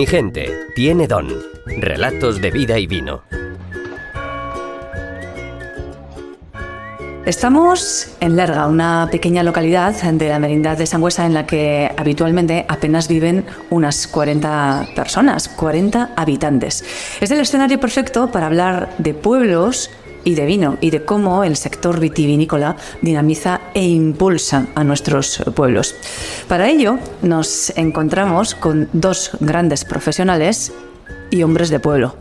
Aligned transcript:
Mi 0.00 0.06
gente 0.06 0.50
tiene 0.74 1.06
don. 1.06 1.28
Relatos 1.66 2.40
de 2.40 2.50
vida 2.50 2.78
y 2.78 2.86
vino. 2.86 3.22
Estamos 7.26 8.16
en 8.20 8.34
Lerga, 8.34 8.66
una 8.66 9.10
pequeña 9.12 9.42
localidad 9.42 9.94
de 9.94 10.28
la 10.30 10.38
merindad 10.38 10.78
de 10.78 10.86
Sangüesa 10.86 11.26
en 11.26 11.34
la 11.34 11.44
que 11.44 11.90
habitualmente 11.98 12.64
apenas 12.66 13.08
viven 13.08 13.44
unas 13.68 14.06
40 14.06 14.88
personas, 14.96 15.50
40 15.50 16.14
habitantes. 16.16 16.82
Es 17.20 17.30
el 17.30 17.40
escenario 17.40 17.78
perfecto 17.78 18.30
para 18.32 18.46
hablar 18.46 18.94
de 18.96 19.12
pueblos 19.12 19.90
y 20.24 20.34
de 20.34 20.46
vino 20.46 20.78
y 20.80 20.88
de 20.92 21.04
cómo 21.04 21.44
el 21.44 21.56
sector 21.56 22.00
vitivinícola 22.00 22.76
dinamiza 23.02 23.59
e 23.74 23.86
impulsa 23.86 24.66
a 24.74 24.84
nuestros 24.84 25.42
pueblos. 25.54 25.94
Para 26.48 26.68
ello 26.68 26.98
nos 27.22 27.70
encontramos 27.76 28.54
con 28.54 28.88
dos 28.92 29.30
grandes 29.40 29.84
profesionales 29.84 30.72
y 31.30 31.42
hombres 31.42 31.70
de 31.70 31.80
pueblo. 31.80 32.16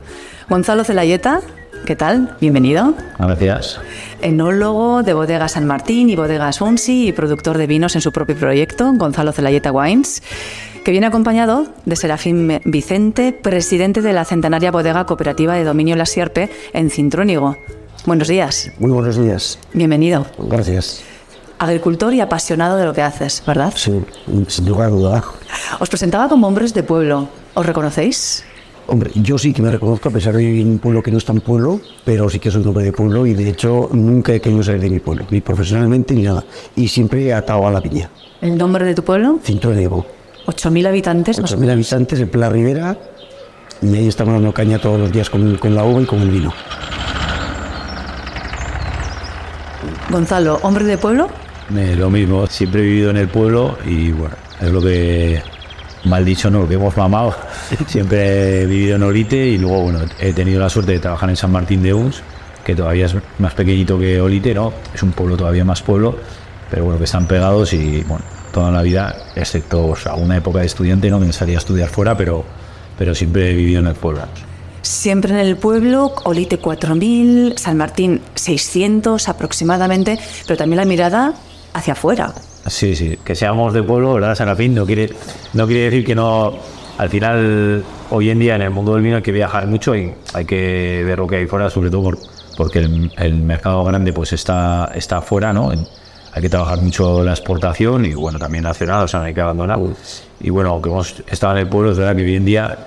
Gonzalo 0.49 0.83
Celayeta, 0.83 1.41
¿qué 1.85 1.95
tal? 1.95 2.35
Bienvenido. 2.41 2.93
Gracias. 3.17 3.79
Enólogo 4.21 5.03
de 5.03 5.13
Bodega 5.13 5.47
San 5.47 5.65
Martín 5.65 6.09
y 6.09 6.15
Bodega 6.15 6.51
Unsi 6.59 7.07
y 7.07 7.11
productor 7.11 7.57
de 7.57 7.67
vinos 7.67 7.95
en 7.95 8.01
su 8.01 8.11
propio 8.11 8.35
proyecto, 8.35 8.91
Gonzalo 8.93 9.31
Celayeta 9.31 9.71
Wines 9.71 10.21
que 10.83 10.91
viene 10.91 11.07
acompañado 11.07 11.67
de 11.85 11.95
Serafín 11.95 12.61
Vicente, 12.65 13.33
presidente 13.33 14.01
de 14.01 14.13
la 14.13 14.25
centenaria 14.25 14.71
bodega 14.71 15.05
cooperativa 15.05 15.53
de 15.53 15.63
dominio 15.63 15.95
La 15.95 16.05
Sierpe 16.05 16.49
en 16.73 16.89
Cintrónigo. 16.89 17.57
Buenos 18.05 18.27
días. 18.27 18.71
Muy 18.79 18.91
buenos 18.91 19.17
días. 19.17 19.59
Bienvenido. 19.73 20.25
Gracias. 20.37 21.03
Agricultor 21.59 22.13
y 22.13 22.21
apasionado 22.21 22.77
de 22.77 22.85
lo 22.85 22.93
que 22.93 23.01
haces, 23.01 23.43
¿verdad? 23.45 23.73
Sí, 23.75 24.01
sin 24.47 24.67
lugar 24.67 24.87
a 24.87 24.91
duda. 24.91 25.23
Os 25.79 25.89
presentaba 25.89 26.29
como 26.29 26.47
hombres 26.47 26.73
de 26.73 26.83
pueblo. 26.83 27.27
¿Os 27.53 27.65
reconocéis? 27.65 28.43
Hombre, 28.87 29.11
yo 29.13 29.37
sí 29.37 29.53
que 29.53 29.61
me 29.61 29.69
reconozco, 29.69 30.09
a 30.09 30.11
pesar 30.11 30.33
de 30.35 30.39
vivir 30.39 30.61
en 30.61 30.71
un 30.71 30.79
pueblo 30.79 31.03
que 31.03 31.11
no 31.11 31.17
es 31.19 31.25
tan 31.25 31.41
pueblo, 31.41 31.79
pero 32.05 32.29
sí 32.29 32.39
que 32.39 32.49
soy 32.49 32.61
un 32.61 32.69
hombre 32.69 32.85
de 32.85 32.93
pueblo 32.93 33.27
y 33.27 33.33
de 33.35 33.49
hecho 33.49 33.89
nunca 33.91 34.33
he 34.33 34.41
querido 34.41 34.63
salir 34.63 34.81
de 34.81 34.89
mi 34.89 34.99
pueblo, 34.99 35.25
ni 35.29 35.41
profesionalmente 35.41 36.15
ni 36.15 36.23
nada. 36.23 36.43
Y 36.75 36.87
siempre 36.87 37.25
he 37.25 37.33
atado 37.33 37.67
a 37.67 37.71
la 37.71 37.81
piña. 37.81 38.09
¿El 38.41 38.57
nombre 38.57 38.85
de 38.85 38.95
tu 38.95 39.03
pueblo? 39.03 39.39
Cinto 39.43 39.69
de 39.69 39.75
Nebo. 39.75 40.05
8.000 40.47 40.87
habitantes. 40.87 41.39
8.000 41.39 41.71
habitantes 41.71 42.19
en 42.19 42.29
Pla 42.29 42.49
Rivera 42.49 42.97
y 43.81 43.95
ahí 43.95 44.07
estamos 44.07 44.33
dando 44.33 44.53
caña 44.53 44.79
todos 44.79 44.99
los 44.99 45.11
días 45.11 45.29
con, 45.29 45.57
con 45.57 45.75
la 45.75 45.83
uva 45.83 46.01
y 46.01 46.05
con 46.05 46.21
el 46.21 46.29
vino. 46.29 46.53
Gonzalo, 50.09 50.57
hombre 50.63 50.85
de 50.85 50.97
pueblo. 50.97 51.27
Eh, 51.75 51.95
lo 51.95 52.09
mismo, 52.09 52.47
siempre 52.47 52.81
he 52.81 52.83
vivido 52.83 53.11
en 53.11 53.17
el 53.17 53.27
pueblo 53.27 53.77
y 53.85 54.11
bueno, 54.11 54.35
es 54.59 54.71
lo 54.71 54.81
que, 54.81 55.41
mal 56.05 56.25
dicho, 56.25 56.49
no, 56.49 56.61
lo 56.61 56.67
que 56.67 56.75
hemos 56.75 56.97
mamado. 56.97 57.35
siempre 57.87 58.61
he 58.61 58.65
vivido 58.65 58.95
en 58.95 59.03
Olite 59.03 59.37
y 59.37 59.57
luego, 59.57 59.83
bueno, 59.83 59.99
he 60.19 60.33
tenido 60.33 60.59
la 60.59 60.69
suerte 60.69 60.93
de 60.93 60.99
trabajar 60.99 61.29
en 61.29 61.35
San 61.35 61.51
Martín 61.51 61.83
de 61.83 61.93
Uns, 61.93 62.21
que 62.63 62.75
todavía 62.75 63.05
es 63.05 63.15
más 63.37 63.53
pequeñito 63.53 63.99
que 63.99 64.19
Olite, 64.19 64.53
¿no? 64.53 64.73
Es 64.93 65.03
un 65.03 65.11
pueblo 65.11 65.37
todavía 65.37 65.63
más 65.63 65.81
pueblo, 65.81 66.15
pero 66.71 66.85
bueno, 66.85 66.97
que 66.97 67.05
están 67.05 67.27
pegados 67.27 67.73
y 67.73 68.01
bueno, 68.03 68.25
toda 68.51 68.71
la 68.71 68.81
vida, 68.81 69.15
excepto 69.35 69.87
o 69.87 69.95
sea, 69.95 70.15
una 70.15 70.37
época 70.37 70.59
de 70.59 70.65
estudiante, 70.65 71.09
¿no? 71.09 71.19
Que 71.19 71.27
me 71.27 71.33
salía 71.33 71.57
a 71.57 71.59
estudiar 71.59 71.89
fuera, 71.89 72.17
pero, 72.17 72.43
pero 72.97 73.13
siempre 73.13 73.51
he 73.51 73.53
vivido 73.53 73.79
en 73.81 73.87
el 73.87 73.95
pueblo. 73.95 74.21
Siempre 74.81 75.33
en 75.33 75.39
el 75.39 75.57
pueblo, 75.57 76.15
Olite 76.23 76.59
4.000, 76.59 77.57
San 77.57 77.77
Martín 77.77 78.21
600 78.33 79.29
aproximadamente, 79.29 80.17
pero 80.47 80.57
también 80.57 80.77
la 80.77 80.85
mirada 80.85 81.35
hacia 81.73 81.93
afuera. 81.93 82.33
Sí, 82.67 82.95
sí, 82.95 83.17
que 83.23 83.35
seamos 83.35 83.73
de 83.73 83.83
pueblo, 83.83 84.13
¿verdad, 84.15 84.35
Sarapín? 84.35 84.75
No 84.75 84.85
quiere, 84.85 85.09
no 85.53 85.65
quiere 85.67 85.83
decir 85.83 86.05
que 86.05 86.15
no... 86.15 86.53
Al 86.97 87.09
final, 87.09 87.83
hoy 88.09 88.29
en 88.29 88.39
día 88.39 88.55
en 88.55 88.61
el 88.61 88.71
mundo 88.71 88.93
del 88.93 89.01
vino 89.01 89.15
hay 89.15 89.21
que 89.21 89.31
viajar 89.31 89.67
mucho 89.67 89.95
y 89.95 90.13
hay 90.33 90.43
que 90.43 91.01
ver 91.05 91.17
lo 91.17 91.27
que 91.27 91.37
hay 91.37 91.47
fuera, 91.47 91.69
sobre 91.69 91.89
todo 91.89 92.11
porque 92.57 92.79
el, 92.79 93.09
el, 93.17 93.35
mercado 93.35 93.85
grande 93.85 94.11
pues 94.11 94.33
está, 94.33 94.91
está 94.93 95.19
afuera, 95.19 95.53
¿no? 95.53 95.71
hay 96.31 96.41
que 96.41 96.49
trabajar 96.49 96.81
mucho 96.81 97.23
la 97.23 97.31
exportación 97.31 98.05
y 98.05 98.13
bueno, 98.13 98.37
también 98.37 98.63
nacional, 98.63 99.05
o 99.05 99.07
sea, 99.07 99.21
no 99.21 99.25
hay 99.25 99.33
que 99.33 99.41
abandonar. 99.41 99.79
Y 100.39 100.49
bueno, 100.49 100.71
aunque 100.71 100.89
hemos 100.89 101.23
estado 101.27 101.53
en 101.53 101.59
el 101.59 101.67
pueblo, 101.67 101.91
es 101.91 101.97
verdad 101.97 102.15
que 102.15 102.23
hoy 102.23 102.35
en 102.35 102.45
día 102.45 102.77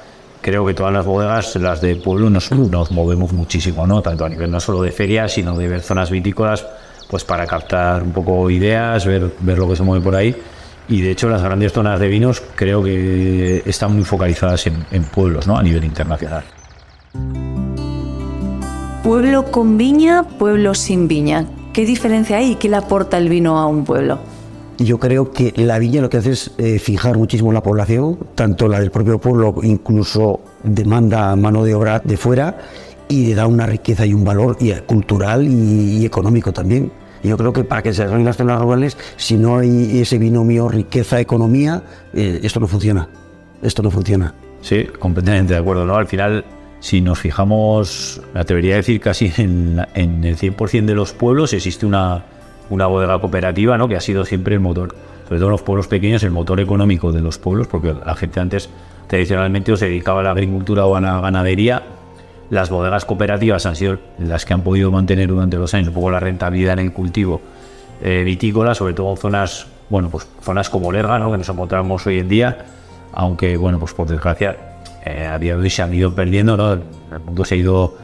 creo 0.40 0.64
que 0.66 0.74
todas 0.74 0.92
las 0.92 1.04
bodegas, 1.04 1.56
las 1.56 1.80
de 1.80 1.96
pueblo, 1.96 2.30
nos, 2.30 2.50
nos 2.50 2.90
movemos 2.90 3.32
muchísimo, 3.32 3.86
¿no? 3.86 4.02
Tanto 4.02 4.24
a 4.24 4.28
nivel 4.28 4.50
no 4.50 4.60
solo 4.60 4.82
de 4.82 4.92
ferias, 4.92 5.32
sino 5.32 5.56
de 5.56 5.68
ver 5.68 5.82
zonas 5.82 6.10
vitícolas, 6.10 6.66
pues 7.12 7.24
para 7.24 7.46
captar 7.46 8.02
un 8.02 8.10
poco 8.10 8.48
ideas, 8.48 9.04
ver, 9.04 9.30
ver 9.40 9.58
lo 9.58 9.68
que 9.68 9.76
se 9.76 9.82
mueve 9.82 10.02
por 10.02 10.16
ahí. 10.16 10.34
Y 10.88 11.02
de 11.02 11.10
hecho 11.10 11.28
las 11.28 11.42
grandes 11.42 11.70
zonas 11.70 12.00
de 12.00 12.08
vinos 12.08 12.42
creo 12.54 12.82
que 12.82 13.62
están 13.66 13.94
muy 13.94 14.04
focalizadas 14.04 14.66
en, 14.66 14.86
en 14.90 15.04
pueblos, 15.04 15.46
¿no? 15.46 15.58
A 15.58 15.62
nivel 15.62 15.84
internacional. 15.84 16.42
Pueblo 19.02 19.44
con 19.50 19.76
viña, 19.76 20.22
pueblo 20.22 20.72
sin 20.72 21.06
viña. 21.06 21.44
¿Qué 21.74 21.84
diferencia 21.84 22.38
hay? 22.38 22.54
¿Qué 22.54 22.70
le 22.70 22.76
aporta 22.76 23.18
el 23.18 23.28
vino 23.28 23.58
a 23.58 23.66
un 23.66 23.84
pueblo? 23.84 24.18
Yo 24.78 24.98
creo 24.98 25.32
que 25.32 25.52
la 25.56 25.78
viña 25.78 26.00
lo 26.00 26.08
que 26.08 26.16
hace 26.16 26.30
es 26.30 26.52
eh, 26.56 26.78
fijar 26.78 27.18
muchísimo 27.18 27.52
la 27.52 27.62
población, 27.62 28.18
tanto 28.34 28.68
la 28.68 28.80
del 28.80 28.90
propio 28.90 29.18
pueblo, 29.18 29.56
incluso 29.62 30.40
demanda 30.62 31.36
mano 31.36 31.62
de 31.62 31.74
obra 31.74 32.00
de 32.02 32.16
fuera 32.16 32.56
y 33.06 33.26
le 33.26 33.34
da 33.34 33.46
una 33.46 33.66
riqueza 33.66 34.06
y 34.06 34.14
un 34.14 34.24
valor 34.24 34.56
y, 34.60 34.72
cultural 34.86 35.46
y, 35.46 35.98
y, 35.98 36.06
económico 36.06 36.54
también. 36.54 37.01
Yo 37.22 37.36
creo 37.36 37.52
que 37.52 37.64
para 37.64 37.82
que 37.82 37.92
se 37.92 38.02
desarrollen 38.02 38.26
las 38.26 38.36
zonas 38.36 38.60
rurales, 38.60 38.96
si 39.16 39.36
no 39.36 39.58
hay 39.58 40.00
ese 40.00 40.18
binomio 40.18 40.68
riqueza-economía, 40.68 41.82
eh, 42.14 42.40
esto 42.42 42.60
no 42.60 42.66
funciona. 42.66 43.08
Esto 43.62 43.82
no 43.82 43.90
funciona. 43.90 44.34
Sí, 44.60 44.86
completamente 44.98 45.54
de 45.54 45.60
acuerdo. 45.60 45.84
¿no? 45.84 45.96
Al 45.96 46.06
final, 46.06 46.44
si 46.80 47.00
nos 47.00 47.20
fijamos, 47.20 48.20
me 48.34 48.40
atrevería 48.40 48.74
a 48.74 48.76
decir 48.78 49.00
casi 49.00 49.32
en, 49.36 49.84
en 49.94 50.24
el 50.24 50.36
100% 50.36 50.84
de 50.84 50.94
los 50.94 51.12
pueblos 51.12 51.52
existe 51.52 51.86
una, 51.86 52.24
una 52.70 52.86
bodega 52.86 53.20
cooperativa, 53.20 53.76
¿no? 53.78 53.88
que 53.88 53.96
ha 53.96 54.00
sido 54.00 54.24
siempre 54.24 54.54
el 54.54 54.60
motor, 54.60 54.94
sobre 55.24 55.38
todo 55.38 55.46
en 55.46 55.52
los 55.52 55.62
pueblos 55.62 55.86
pequeños, 55.86 56.22
el 56.22 56.30
motor 56.30 56.58
económico 56.58 57.12
de 57.12 57.20
los 57.20 57.38
pueblos, 57.38 57.68
porque 57.68 57.94
la 57.94 58.14
gente 58.16 58.40
antes 58.40 58.68
tradicionalmente 59.06 59.76
se 59.76 59.86
dedicaba 59.86 60.20
a 60.20 60.24
la 60.24 60.30
agricultura 60.30 60.86
o 60.86 60.96
a 60.96 61.00
la 61.00 61.20
ganadería. 61.20 61.82
Las 62.52 62.68
bodegas 62.68 63.06
cooperativas 63.06 63.64
han 63.64 63.76
sido 63.76 63.98
las 64.18 64.44
que 64.44 64.52
han 64.52 64.60
podido 64.60 64.90
mantener 64.90 65.26
durante 65.26 65.56
los 65.56 65.72
años 65.72 65.88
un 65.88 65.94
poco 65.94 66.10
la 66.10 66.20
rentabilidad 66.20 66.74
en 66.74 66.80
el 66.80 66.92
cultivo 66.92 67.40
eh, 68.02 68.24
vitícola, 68.26 68.74
sobre 68.74 68.92
todo 68.92 69.10
en 69.10 69.16
zonas, 69.16 69.66
bueno, 69.88 70.10
pues 70.10 70.28
zonas 70.42 70.68
como 70.68 70.92
Lerga, 70.92 71.18
¿no? 71.18 71.32
que 71.32 71.38
nos 71.38 71.48
encontramos 71.48 72.06
hoy 72.06 72.18
en 72.18 72.28
día, 72.28 72.58
aunque, 73.14 73.56
bueno, 73.56 73.78
pues 73.78 73.94
por 73.94 74.06
desgracia, 74.06 74.54
eh, 75.02 75.26
a 75.26 75.38
día 75.38 75.56
de 75.56 75.62
hoy 75.62 75.70
se 75.70 75.80
han 75.80 75.94
ido 75.94 76.14
perdiendo, 76.14 76.58
¿no? 76.58 76.74
El 76.74 76.82
mundo 77.24 77.42
se 77.46 77.54
ha 77.54 77.56
ido 77.56 77.96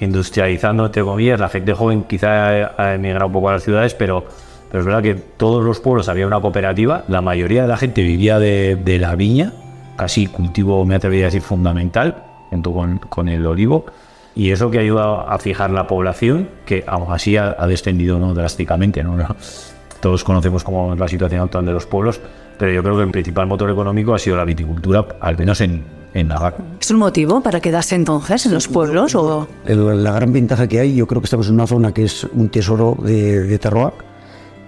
industrializando, 0.00 0.86
entre 0.86 1.04
comillas, 1.04 1.38
la 1.38 1.48
gente 1.48 1.72
joven 1.72 2.02
quizá 2.02 2.72
ha 2.76 2.94
emigrado 2.94 3.26
un 3.26 3.32
poco 3.34 3.50
a 3.50 3.52
las 3.52 3.62
ciudades, 3.62 3.94
pero, 3.94 4.24
pero 4.68 4.80
es 4.80 4.84
verdad 4.84 5.02
que 5.04 5.14
todos 5.14 5.64
los 5.64 5.78
pueblos 5.78 6.08
había 6.08 6.26
una 6.26 6.40
cooperativa, 6.40 7.04
la 7.06 7.20
mayoría 7.20 7.62
de 7.62 7.68
la 7.68 7.76
gente 7.76 8.02
vivía 8.02 8.40
de, 8.40 8.98
la 9.00 9.14
viña, 9.14 9.52
casi 9.94 10.26
cultivo, 10.26 10.84
me 10.84 10.96
atrevería 10.96 11.26
a 11.26 11.28
decir, 11.28 11.42
fundamental, 11.42 12.31
junto 12.52 12.72
con, 12.72 12.98
con 12.98 13.28
el 13.28 13.46
olivo, 13.46 13.86
y 14.34 14.50
eso 14.50 14.70
que 14.70 14.78
ayuda 14.78 15.22
a 15.22 15.38
fijar 15.38 15.70
la 15.70 15.86
población, 15.86 16.48
que 16.66 16.84
aún 16.86 17.10
así 17.12 17.36
ha, 17.36 17.56
ha 17.58 17.66
descendido 17.66 18.18
¿no? 18.18 18.34
drásticamente. 18.34 19.02
¿no? 19.02 19.16
Todos 20.00 20.22
conocemos 20.22 20.62
cómo 20.62 20.92
es 20.92 21.00
la 21.00 21.08
situación 21.08 21.40
actual 21.40 21.64
de 21.64 21.72
los 21.72 21.86
pueblos, 21.86 22.20
pero 22.58 22.72
yo 22.72 22.82
creo 22.82 22.96
que 22.96 23.04
el 23.04 23.10
principal 23.10 23.46
motor 23.46 23.70
económico 23.70 24.14
ha 24.14 24.18
sido 24.18 24.36
la 24.36 24.44
viticultura, 24.44 25.06
al 25.20 25.38
menos 25.38 25.60
en, 25.62 25.84
en 26.12 26.28
Navarra. 26.28 26.58
¿Es 26.80 26.90
un 26.90 26.98
motivo 26.98 27.40
para 27.40 27.60
quedarse 27.60 27.94
entonces 27.94 28.44
en 28.46 28.54
los 28.54 28.68
pueblos? 28.68 29.14
O? 29.14 29.48
La 29.66 30.12
gran 30.12 30.32
ventaja 30.32 30.66
que 30.68 30.80
hay, 30.80 30.94
yo 30.94 31.06
creo 31.06 31.22
que 31.22 31.26
estamos 31.26 31.48
en 31.48 31.54
una 31.54 31.66
zona 31.66 31.92
que 31.92 32.04
es 32.04 32.24
un 32.24 32.48
tesoro 32.50 32.96
de, 33.02 33.44
de 33.44 33.58
terroir 33.58 33.92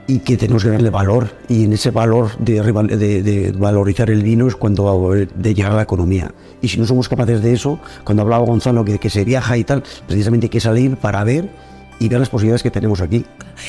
y 0.06 0.18
que 0.20 0.36
tenemos 0.36 0.62
que 0.64 0.70
darle 0.70 0.90
valor. 0.90 1.30
Y 1.48 1.64
en 1.64 1.72
ese 1.72 1.90
valor 1.90 2.36
de, 2.38 2.60
de, 2.62 3.22
de, 3.22 3.52
valorizar 3.52 4.10
el 4.10 4.22
vino 4.22 4.46
es 4.46 4.56
cuando 4.56 5.12
de 5.12 5.54
llegar 5.54 5.72
a 5.72 5.76
la 5.76 5.82
economía. 5.82 6.32
Y 6.60 6.68
si 6.68 6.78
no 6.78 6.86
somos 6.86 7.08
capaces 7.08 7.42
de 7.42 7.52
eso, 7.52 7.78
cuando 8.04 8.22
hablaba 8.22 8.44
Gonzalo 8.44 8.84
que, 8.84 8.98
que 8.98 9.10
se 9.10 9.24
viaja 9.24 9.56
y 9.56 9.64
tal, 9.64 9.82
precisamente 10.06 10.46
hay 10.46 10.50
que 10.50 10.60
salir 10.60 10.96
para 10.96 11.24
ver 11.24 11.50
y 11.98 12.08
ver 12.08 12.20
las 12.20 12.28
posibilidades 12.28 12.62
que 12.62 12.70
tenemos 12.70 13.00
aquí. 13.00 13.24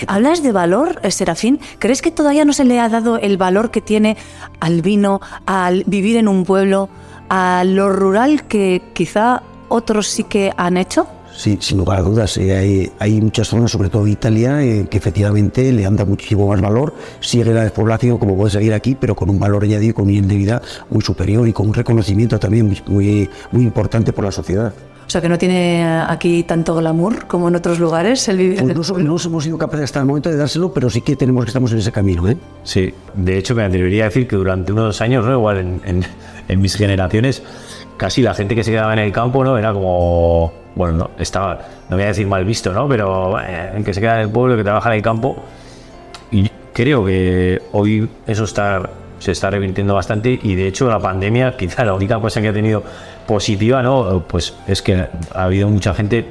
Hablas 0.08 0.42
de 0.44 0.52
valor, 0.52 1.00
Serafín. 1.10 1.60
¿Crees 1.80 2.02
que 2.02 2.12
todavía 2.12 2.46
no 2.46 2.54
se 2.54 2.66
le 2.66 2.80
ha 2.80 2.90
dado 2.90 3.18
el 3.18 3.38
valor 3.38 3.72
que 3.72 3.82
tiene 3.82 4.18
al 4.60 4.82
vino, 4.82 5.22
al 5.46 5.84
vivir 5.86 6.18
en 6.18 6.28
un 6.28 6.44
pueblo, 6.44 6.90
a 7.30 7.64
lo 7.66 7.90
rural 7.90 8.46
que 8.48 8.82
quizá 8.94 9.44
otros 9.70 10.08
sí 10.08 10.24
que 10.24 10.52
han 10.58 10.78
hecho? 10.78 11.08
Sí, 11.36 11.58
sin 11.60 11.78
lugar 11.78 12.00
a 12.00 12.02
dudas. 12.02 12.38
Eh, 12.38 12.56
hay, 12.56 12.92
hay, 12.98 13.22
muchas 13.22 13.50
zonas, 13.50 13.72
sobre 13.72 13.90
todo 13.90 14.08
Italia, 14.08 14.64
eh, 14.64 14.88
que 14.90 14.98
efectivamente 14.98 15.72
le 15.72 15.86
han 15.86 15.96
dado 15.96 16.10
muchísimo 16.10 16.48
más 16.48 16.62
valor. 16.62 16.94
Sigue 17.20 17.54
la 17.54 17.64
despoblación 17.64 18.18
como 18.18 18.38
puede 18.38 18.52
seguir 18.52 18.74
aquí, 18.74 18.96
pero 19.00 19.16
con 19.16 19.30
un 19.30 19.40
valor 19.40 19.64
añadido, 19.64 19.94
con 19.94 20.06
un 20.06 20.12
nivel 20.12 20.30
de 20.30 20.36
vida 20.36 20.62
muy 20.90 21.02
superior 21.02 21.48
y 21.48 21.54
con 21.54 21.68
un 21.68 21.74
reconocimiento 21.74 22.40
también 22.40 22.74
muy, 22.88 23.30
muy 23.52 23.64
importante 23.64 24.14
por 24.14 24.24
la 24.24 24.32
sociedad. 24.32 24.74
O 25.06 25.10
sea, 25.10 25.22
que 25.22 25.30
no 25.30 25.38
tiene 25.38 25.86
aquí 25.86 26.44
tanto 26.44 26.74
glamour 26.76 27.28
como 27.28 27.50
en 27.50 27.56
otros 27.56 27.80
lugares 27.80 28.28
el 28.28 28.38
vivir. 28.38 28.64
Pues 28.64 28.90
no, 28.90 28.98
no, 28.98 29.18
hemos 29.24 29.44
sido 29.44 29.58
capaces 29.58 29.84
hasta 29.84 30.00
el 30.00 30.06
momento 30.06 30.30
de 30.30 30.38
dárselo, 30.38 30.74
pero 30.74 30.90
sí 30.90 31.02
que 31.02 31.16
tenemos 31.16 31.46
que 31.46 31.50
estamos 31.50 31.72
en 31.74 31.78
ese 31.78 31.92
camino. 31.92 32.28
¿eh? 32.28 32.38
Sí, 32.64 32.92
de 33.14 33.38
hecho 33.38 33.54
me 33.54 33.64
atrevería 33.64 34.06
a 34.06 34.08
decir 34.08 34.28
que 34.28 34.36
durante 34.36 34.72
unos 34.72 35.02
años, 35.02 35.26
¿no? 35.26 35.34
igual 35.34 35.58
en, 35.58 35.82
en, 35.86 36.06
en 36.48 36.62
mis 36.62 36.76
generaciones, 36.76 37.44
casi 37.98 38.24
la 38.24 38.34
gente 38.34 38.56
que 38.56 38.64
se 38.64 38.72
quedaba 38.72 38.94
en 38.94 39.00
el 39.00 39.12
campo, 39.12 39.44
¿no? 39.44 39.58
Era 39.60 39.74
como, 39.74 40.52
bueno, 40.76 40.98
no, 40.98 41.12
estaba, 41.18 41.60
no 41.90 41.96
voy 41.96 42.04
a 42.04 42.08
decir 42.08 42.28
mal 42.28 42.44
visto, 42.44 42.74
¿no? 42.74 42.88
Pero 42.88 43.40
el 43.40 43.84
que 43.84 43.94
se 43.94 44.02
queda 44.02 44.16
en 44.16 44.28
el 44.28 44.30
pueblo, 44.30 44.58
que 44.58 44.64
trabaja 44.64 44.90
en 44.90 44.98
el 44.98 45.02
campo. 45.02 45.38
Y 46.32 46.50
creo 46.74 47.06
que 47.06 47.62
hoy 47.72 48.10
eso 48.28 48.44
está, 48.44 48.90
se 49.20 49.32
está 49.32 49.50
revirtiendo 49.50 49.96
bastante 49.96 50.38
y 50.42 50.56
de 50.56 50.68
hecho 50.68 50.90
la 50.90 51.00
pandemia, 51.00 51.56
quizá 51.58 51.86
la 51.86 51.94
única 51.94 52.20
cosa 52.20 52.42
que 52.42 52.50
ha 52.50 52.54
tenido 52.54 52.84
positiva, 53.26 53.82
¿no? 53.82 54.24
Pues 54.28 54.54
es 54.68 54.82
que 54.82 54.96
ha 54.96 55.44
habido 55.44 55.70
mucha 55.70 55.94
gente 55.94 56.26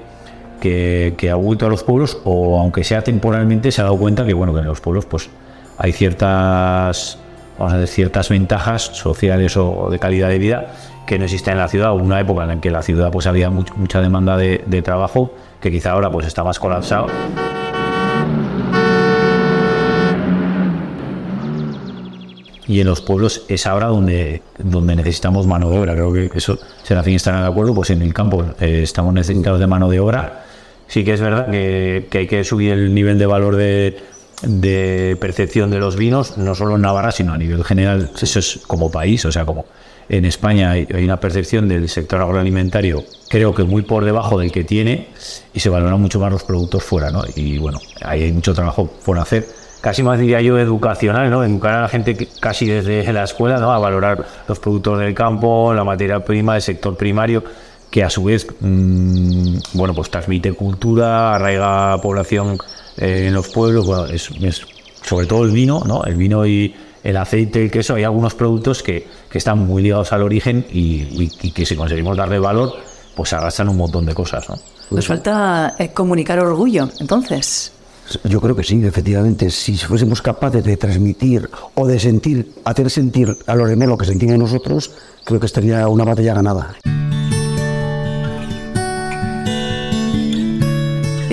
que, 0.60 1.14
que 1.16 1.30
ha 1.30 1.34
vuelto 1.34 1.66
a 1.66 1.68
los 1.70 1.82
pueblos 1.82 2.18
o 2.24 2.60
aunque 2.60 2.84
sea 2.84 3.02
temporalmente 3.02 3.72
se 3.72 3.80
ha 3.80 3.84
dado 3.84 3.96
cuenta 3.96 4.24
que, 4.24 4.34
bueno, 4.34 4.52
que 4.52 4.60
en 4.60 4.66
los 4.66 4.80
pueblos 4.80 5.06
pues 5.06 5.30
hay 5.78 5.92
ciertas, 5.92 7.18
vamos 7.58 7.72
a 7.72 7.78
decir, 7.78 7.94
ciertas 7.94 8.28
ventajas 8.28 8.82
sociales 8.82 9.56
o 9.56 9.88
de 9.90 9.98
calidad 9.98 10.28
de 10.28 10.38
vida 10.38 10.66
que 11.06 11.18
no 11.18 11.24
existe 11.24 11.50
en 11.50 11.58
la 11.58 11.68
ciudad, 11.68 11.92
una 11.94 12.20
época 12.20 12.42
en 12.42 12.48
la 12.48 12.60
que 12.60 12.70
la 12.70 12.82
ciudad 12.82 13.10
pues 13.10 13.26
había 13.26 13.50
mucha 13.50 14.00
demanda 14.00 14.36
de, 14.36 14.82
trabajo, 14.82 15.32
que 15.60 15.70
quizá 15.70 15.92
ahora 15.92 16.10
pues 16.10 16.26
está 16.26 16.44
más 16.44 16.58
colapsado. 16.58 17.06
Y 22.66 22.80
en 22.80 22.86
los 22.86 23.02
pueblos 23.02 23.44
es 23.48 23.66
ahora 23.66 23.88
donde, 23.88 24.42
donde 24.58 24.96
necesitamos 24.96 25.46
mano 25.46 25.68
de 25.68 25.78
obra. 25.78 25.92
Creo 25.92 26.12
que 26.12 26.30
eso, 26.34 26.58
Serafín 26.82 27.16
estará 27.16 27.42
de 27.42 27.48
acuerdo, 27.48 27.74
pues 27.74 27.90
en 27.90 28.00
el 28.00 28.14
campo 28.14 28.42
eh, 28.58 28.80
estamos 28.82 29.12
necesitados 29.12 29.60
de 29.60 29.66
mano 29.66 29.90
de 29.90 30.00
obra. 30.00 30.44
Sí 30.86 31.04
que 31.04 31.12
es 31.12 31.20
verdad 31.20 31.50
que, 31.50 32.08
hay 32.10 32.26
que 32.26 32.42
subir 32.44 32.72
el 32.72 32.94
nivel 32.94 33.18
de 33.18 33.26
valor 33.26 33.56
de, 33.56 33.98
de 34.42 35.16
percepción 35.20 35.70
de 35.70 35.78
los 35.78 35.96
vinos, 35.96 36.38
no 36.38 36.54
solo 36.54 36.76
en 36.76 36.82
Navarra, 36.82 37.12
sino 37.12 37.34
a 37.34 37.38
nivel 37.38 37.64
general, 37.64 38.10
eso 38.20 38.38
es 38.38 38.60
como 38.66 38.90
país, 38.90 39.24
o 39.26 39.32
sea, 39.32 39.44
como 39.44 39.66
en 40.08 40.24
España 40.24 40.70
hay, 40.70 40.86
una 41.04 41.18
percepción 41.18 41.68
del 41.68 41.88
sector 41.88 42.20
agroalimentario, 42.20 43.04
creo 43.28 43.54
que 43.54 43.64
muy 43.64 43.82
por 43.82 44.04
debajo 44.04 44.38
del 44.38 44.52
que 44.52 44.64
tiene, 44.64 45.08
y 45.52 45.60
se 45.60 45.68
valoran 45.68 46.00
mucho 46.00 46.20
más 46.20 46.32
los 46.32 46.44
productos 46.44 46.82
fuera, 46.82 47.10
¿no? 47.10 47.22
Y 47.36 47.58
bueno, 47.58 47.78
ahí 48.02 48.22
hay 48.22 48.32
mucho 48.32 48.54
trabajo 48.54 48.90
por 49.04 49.18
hacer. 49.18 49.46
Casi 49.80 50.02
más 50.02 50.18
diría 50.18 50.40
yo 50.40 50.58
educacional, 50.58 51.30
¿no? 51.30 51.44
Educar 51.44 51.74
a 51.74 51.82
la 51.82 51.88
gente 51.88 52.28
casi 52.40 52.66
desde 52.66 53.12
la 53.12 53.24
escuela, 53.24 53.58
¿no? 53.58 53.72
A 53.72 53.78
valorar 53.78 54.24
los 54.48 54.58
productos 54.58 54.98
del 54.98 55.14
campo, 55.14 55.74
la 55.74 55.84
materia 55.84 56.24
prima, 56.24 56.54
del 56.54 56.62
sector 56.62 56.96
primario, 56.96 57.44
que 57.90 58.02
a 58.02 58.10
su 58.10 58.24
vez, 58.24 58.46
mm, 58.60 59.56
bueno, 59.74 59.94
pues 59.94 60.10
transmite 60.10 60.52
cultura, 60.52 61.34
arraiga 61.36 62.00
población 62.00 62.58
eh, 62.96 63.26
en 63.28 63.34
los 63.34 63.48
pueblos, 63.48 63.86
bueno, 63.86 64.06
es, 64.06 64.30
sobre 65.02 65.26
todo 65.26 65.44
el 65.44 65.52
vino, 65.52 65.82
¿no? 65.86 66.02
El 66.04 66.16
vino 66.16 66.46
y 66.46 66.74
el 67.04 67.18
aceite, 67.18 67.62
el 67.62 67.70
queso, 67.70 67.94
hay 67.94 68.04
algunos 68.04 68.34
productos 68.34 68.82
que, 68.82 69.06
que 69.30 69.38
están 69.38 69.58
muy 69.58 69.82
ligados 69.82 70.12
al 70.12 70.22
origen 70.22 70.66
y, 70.72 71.28
que 71.52 71.66
si 71.66 71.76
conseguimos 71.76 72.16
darle 72.16 72.38
valor, 72.38 72.72
pues 73.14 73.32
arrastran 73.34 73.68
un 73.68 73.76
montón 73.76 74.06
de 74.06 74.14
cosas. 74.14 74.48
¿no? 74.48 74.56
Nos 74.90 75.06
falta 75.06 75.76
eh, 75.78 75.90
comunicar 75.90 76.38
orgullo, 76.40 76.88
entonces. 76.98 77.72
Yo 78.24 78.40
creo 78.40 78.56
que 78.56 78.64
sí, 78.64 78.84
efectivamente. 78.84 79.50
Si 79.50 79.76
fuésemos 79.76 80.20
capaces 80.22 80.64
de 80.64 80.76
transmitir 80.76 81.48
o 81.74 81.86
de 81.86 82.00
sentir, 82.00 82.52
hacer 82.64 82.90
sentir 82.90 83.36
a 83.46 83.54
los 83.54 83.68
demás 83.68 83.88
lo 83.88 83.98
que 83.98 84.06
sentían 84.06 84.38
nosotros, 84.38 84.90
creo 85.24 85.40
que 85.40 85.46
estaría 85.46 85.86
una 85.88 86.04
batalla 86.04 86.34
ganada. 86.34 86.74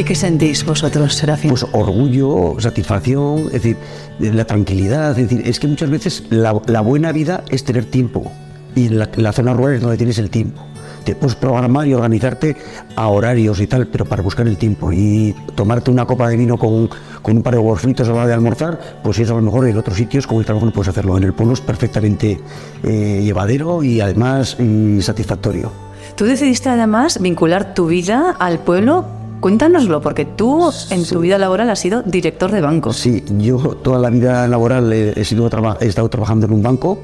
¿Y 0.02 0.04
qué 0.04 0.16
sentís 0.16 0.66
vosotros, 0.66 1.14
Serafín? 1.14 1.52
Pues 1.52 1.64
orgullo, 1.74 2.56
satisfacción, 2.58 3.42
es 3.54 3.62
decir, 3.62 3.78
la 4.18 4.46
tranquilidad. 4.46 5.12
Es 5.12 5.30
decir, 5.30 5.48
es 5.48 5.60
que 5.60 5.68
muchas 5.68 5.92
veces 5.92 6.24
la, 6.32 6.54
buena 6.82 7.12
vida 7.12 7.44
es 7.50 7.64
tener 7.64 7.86
tiempo. 7.86 8.32
Y 8.76 8.88
en 8.88 8.98
la, 8.98 9.32
zona 9.32 9.54
rural 9.54 9.76
es 9.76 9.82
donde 9.82 9.98
tienes 9.98 10.18
el 10.18 10.32
tiempo. 10.32 10.60
Te 11.04 11.14
puedes 11.14 11.36
programar 11.36 11.88
y 11.88 11.94
organizarte 11.94 12.58
a 12.96 13.10
horarios 13.10 13.62
y 13.62 13.68
tal, 13.68 13.86
pero 13.90 14.06
para 14.06 14.24
buscar 14.24 14.48
el 14.48 14.58
tiempo. 14.58 14.92
Y 14.92 15.36
tomarte 15.54 15.92
una 15.92 16.08
copa 16.08 16.30
de 16.30 16.36
vino 16.36 16.58
con, 16.58 16.90
con 17.22 17.38
un 17.38 17.44
par 17.44 17.54
de 17.54 17.60
huevos 17.60 17.82
fritos 17.82 18.08
a 18.08 18.12
la 18.12 18.18
hora 18.18 18.28
de 18.28 18.34
almorzar, 18.34 18.80
pues 19.04 19.20
eso 19.20 19.34
a 19.34 19.36
lo 19.36 19.44
mejor 19.44 19.68
en 19.68 19.78
otros 19.78 19.98
sitios 19.98 20.26
como 20.26 20.40
el 20.40 20.48
trabajo 20.48 20.66
no 20.66 20.74
puedes 20.74 20.88
hacerlo. 20.88 21.16
En 21.16 21.26
el 21.26 21.34
pueblo 21.34 21.54
es 21.54 21.62
perfectamente 21.62 22.40
eh, 22.82 23.22
llevadero 23.24 23.84
y 23.84 24.02
además 24.02 24.58
mm, 24.58 25.00
satisfactorio. 25.02 25.72
Tú 26.16 26.26
decidiste 26.26 26.70
además 26.70 27.22
vincular 27.22 27.76
tu 27.76 27.86
vida 27.86 28.36
al 28.40 28.58
pueblo 28.58 29.21
Cuéntanoslo, 29.42 30.02
porque 30.02 30.24
tú 30.24 30.72
en 30.92 31.04
tu 31.04 31.20
vida 31.20 31.40
laboral 31.40 31.68
has 31.72 31.80
sido 31.80 32.04
director 32.04 32.52
de 32.52 32.62
banco. 32.62 32.94
Sí, 32.94 33.24
yo 33.40 33.58
toda 33.82 33.98
la 33.98 34.12
vida 34.12 34.48
laboral 34.48 34.94
he, 34.94 35.26
sido 35.26 35.50
he 35.80 35.88
estado 35.88 36.10
trabajando 36.10 36.46
en 36.46 36.54
un 36.54 36.62
banco, 36.62 37.00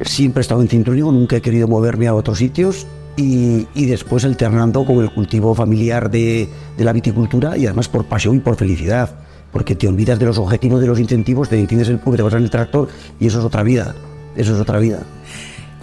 siempre 0.00 0.40
he 0.40 0.42
estado 0.42 0.62
en 0.62 0.68
Cinturín, 0.68 1.06
nunca 1.06 1.34
he 1.34 1.42
querido 1.42 1.66
moverme 1.66 2.06
a 2.06 2.14
otros 2.14 2.38
sitios 2.38 2.86
y, 3.16 3.66
después 3.74 4.24
alternando 4.24 4.84
con 4.84 4.98
el 4.98 5.12
cultivo 5.12 5.52
familiar 5.52 6.12
de, 6.12 6.48
de, 6.78 6.84
la 6.84 6.92
viticultura 6.92 7.56
y 7.56 7.66
además 7.66 7.88
por 7.88 8.04
pasión 8.04 8.36
y 8.36 8.38
por 8.38 8.54
felicidad, 8.54 9.10
porque 9.52 9.74
te 9.74 9.88
olvidas 9.88 10.20
de 10.20 10.26
los 10.26 10.38
objetivos, 10.38 10.80
de 10.80 10.86
los 10.86 11.00
incentivos, 11.00 11.48
te 11.48 11.66
tienes 11.66 11.88
el 11.88 11.98
público, 11.98 12.18
te 12.18 12.22
vas 12.22 12.34
en 12.34 12.44
el 12.44 12.50
tractor 12.50 12.88
y 13.18 13.26
eso 13.26 13.40
es 13.40 13.44
otra 13.44 13.64
vida, 13.64 13.96
eso 14.36 14.54
es 14.54 14.60
otra 14.60 14.78
vida. 14.78 15.00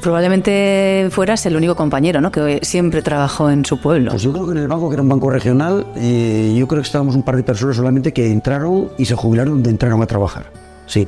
Probablemente 0.02 1.10
fueras 1.12 1.46
el 1.46 1.56
único 1.56 1.76
compañero, 1.76 2.22
¿no? 2.22 2.32
Que 2.32 2.60
siempre 2.64 3.04
trabajó 3.04 3.52
en 3.52 3.64
su 3.64 3.80
pueblo. 3.80 4.12
Pues 4.12 4.24
yo 4.24 4.34
creo 4.34 4.48
que 4.48 4.54
en 4.54 4.58
el 4.58 4.68
banco, 4.68 4.90
que 4.90 4.96
era 4.96 5.04
un 5.04 5.10
banco 5.10 5.30
regional, 5.30 5.86
eh, 5.96 6.56
yo 6.58 6.68
creo 6.68 6.82
que 6.82 6.88
estábamos 6.88 7.16
un 7.16 7.22
par 7.22 7.36
de 7.36 7.44
personas 7.44 7.76
solamente 7.76 8.12
que 8.12 8.32
entraron 8.32 8.90
y 8.98 9.06
se 9.06 9.14
jubilaron 9.14 9.54
donde 9.54 9.70
entraron 9.70 10.02
a 10.02 10.08
trabajar. 10.08 10.46
Sí. 10.88 11.08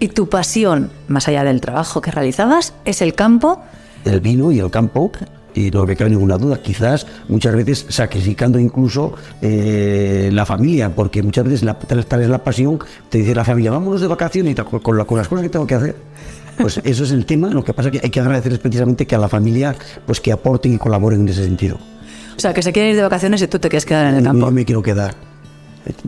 ¿Y 0.00 0.08
tu 0.08 0.28
pasión, 0.28 0.90
más 1.06 1.28
allá 1.28 1.44
del 1.44 1.60
trabajo 1.60 2.00
que 2.00 2.10
realizabas, 2.10 2.74
es 2.84 3.00
el 3.00 3.14
campo? 3.14 3.62
El 4.04 4.20
vino 4.20 4.50
y 4.50 4.58
el 4.58 4.70
campo. 4.70 5.12
Y 5.54 5.70
no 5.70 5.86
me 5.86 5.94
cabe 5.94 6.10
ninguna 6.10 6.36
duda, 6.36 6.60
quizás 6.60 7.06
muchas 7.28 7.54
veces 7.54 7.86
sacrificando 7.88 8.58
incluso 8.58 9.14
eh, 9.40 10.30
la 10.32 10.44
familia, 10.44 10.92
porque 10.92 11.22
muchas 11.22 11.44
veces 11.44 11.62
la, 11.62 11.78
tal 11.78 12.22
es 12.22 12.28
la 12.28 12.42
pasión, 12.42 12.80
te 13.08 13.18
dice 13.18 13.36
la 13.36 13.44
familia, 13.44 13.70
vámonos 13.70 14.00
de 14.00 14.08
vacaciones 14.08 14.50
y 14.50 14.54
con, 14.56 14.80
con 14.80 14.98
las 14.98 15.06
cosas 15.06 15.28
que 15.42 15.48
tengo 15.48 15.64
que 15.64 15.76
hacer 15.76 15.96
pues 16.58 16.80
eso 16.84 17.04
es 17.04 17.10
el 17.10 17.26
tema. 17.26 17.48
Lo 17.50 17.64
que 17.64 17.72
pasa 17.72 17.88
es 17.88 17.98
que 17.98 18.00
hay 18.04 18.10
que 18.10 18.20
agradecer 18.20 18.58
precisamente 18.60 19.06
que 19.06 19.14
a 19.14 19.18
la 19.18 19.28
familia 19.28 19.74
pues 20.06 20.20
que 20.20 20.32
aporten 20.32 20.74
y 20.74 20.78
colaboren 20.78 21.20
en 21.20 21.28
ese 21.28 21.44
sentido. 21.44 21.78
O 22.36 22.40
sea, 22.40 22.52
que 22.52 22.62
se 22.62 22.72
quieren 22.72 22.90
ir 22.90 22.96
de 22.96 23.02
vacaciones 23.02 23.42
y 23.42 23.46
tú 23.46 23.58
te 23.58 23.68
quieres 23.68 23.86
quedar 23.86 24.06
en 24.08 24.16
el 24.16 24.24
campo. 24.24 24.46
No 24.46 24.50
me 24.50 24.64
quiero 24.64 24.82
quedar. 24.82 25.14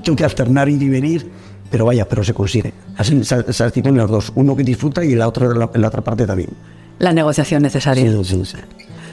Tengo 0.03 0.17
que 0.17 0.25
alternar 0.25 0.69
ir 0.69 0.83
y 0.83 0.89
venir, 0.89 1.31
pero 1.71 1.85
vaya, 1.85 2.09
pero 2.09 2.25
se 2.25 2.35
consigue. 2.35 2.73
Así 2.97 3.23
se 3.25 3.65
articulan 3.65 3.97
los 3.99 4.11
dos. 4.11 4.33
Uno 4.35 4.57
que 4.57 4.65
disfruta 4.65 5.05
y 5.05 5.15
la 5.15 5.29
otra, 5.29 5.49
la, 5.49 5.71
la 5.73 5.89
otra 5.89 6.03
parte 6.03 6.27
también. 6.27 6.51
La 6.99 7.13
negociación 7.13 7.63
necesaria. 7.63 8.11
Sí, 8.11 8.25
sí, 8.25 8.45
sí. 8.45 8.57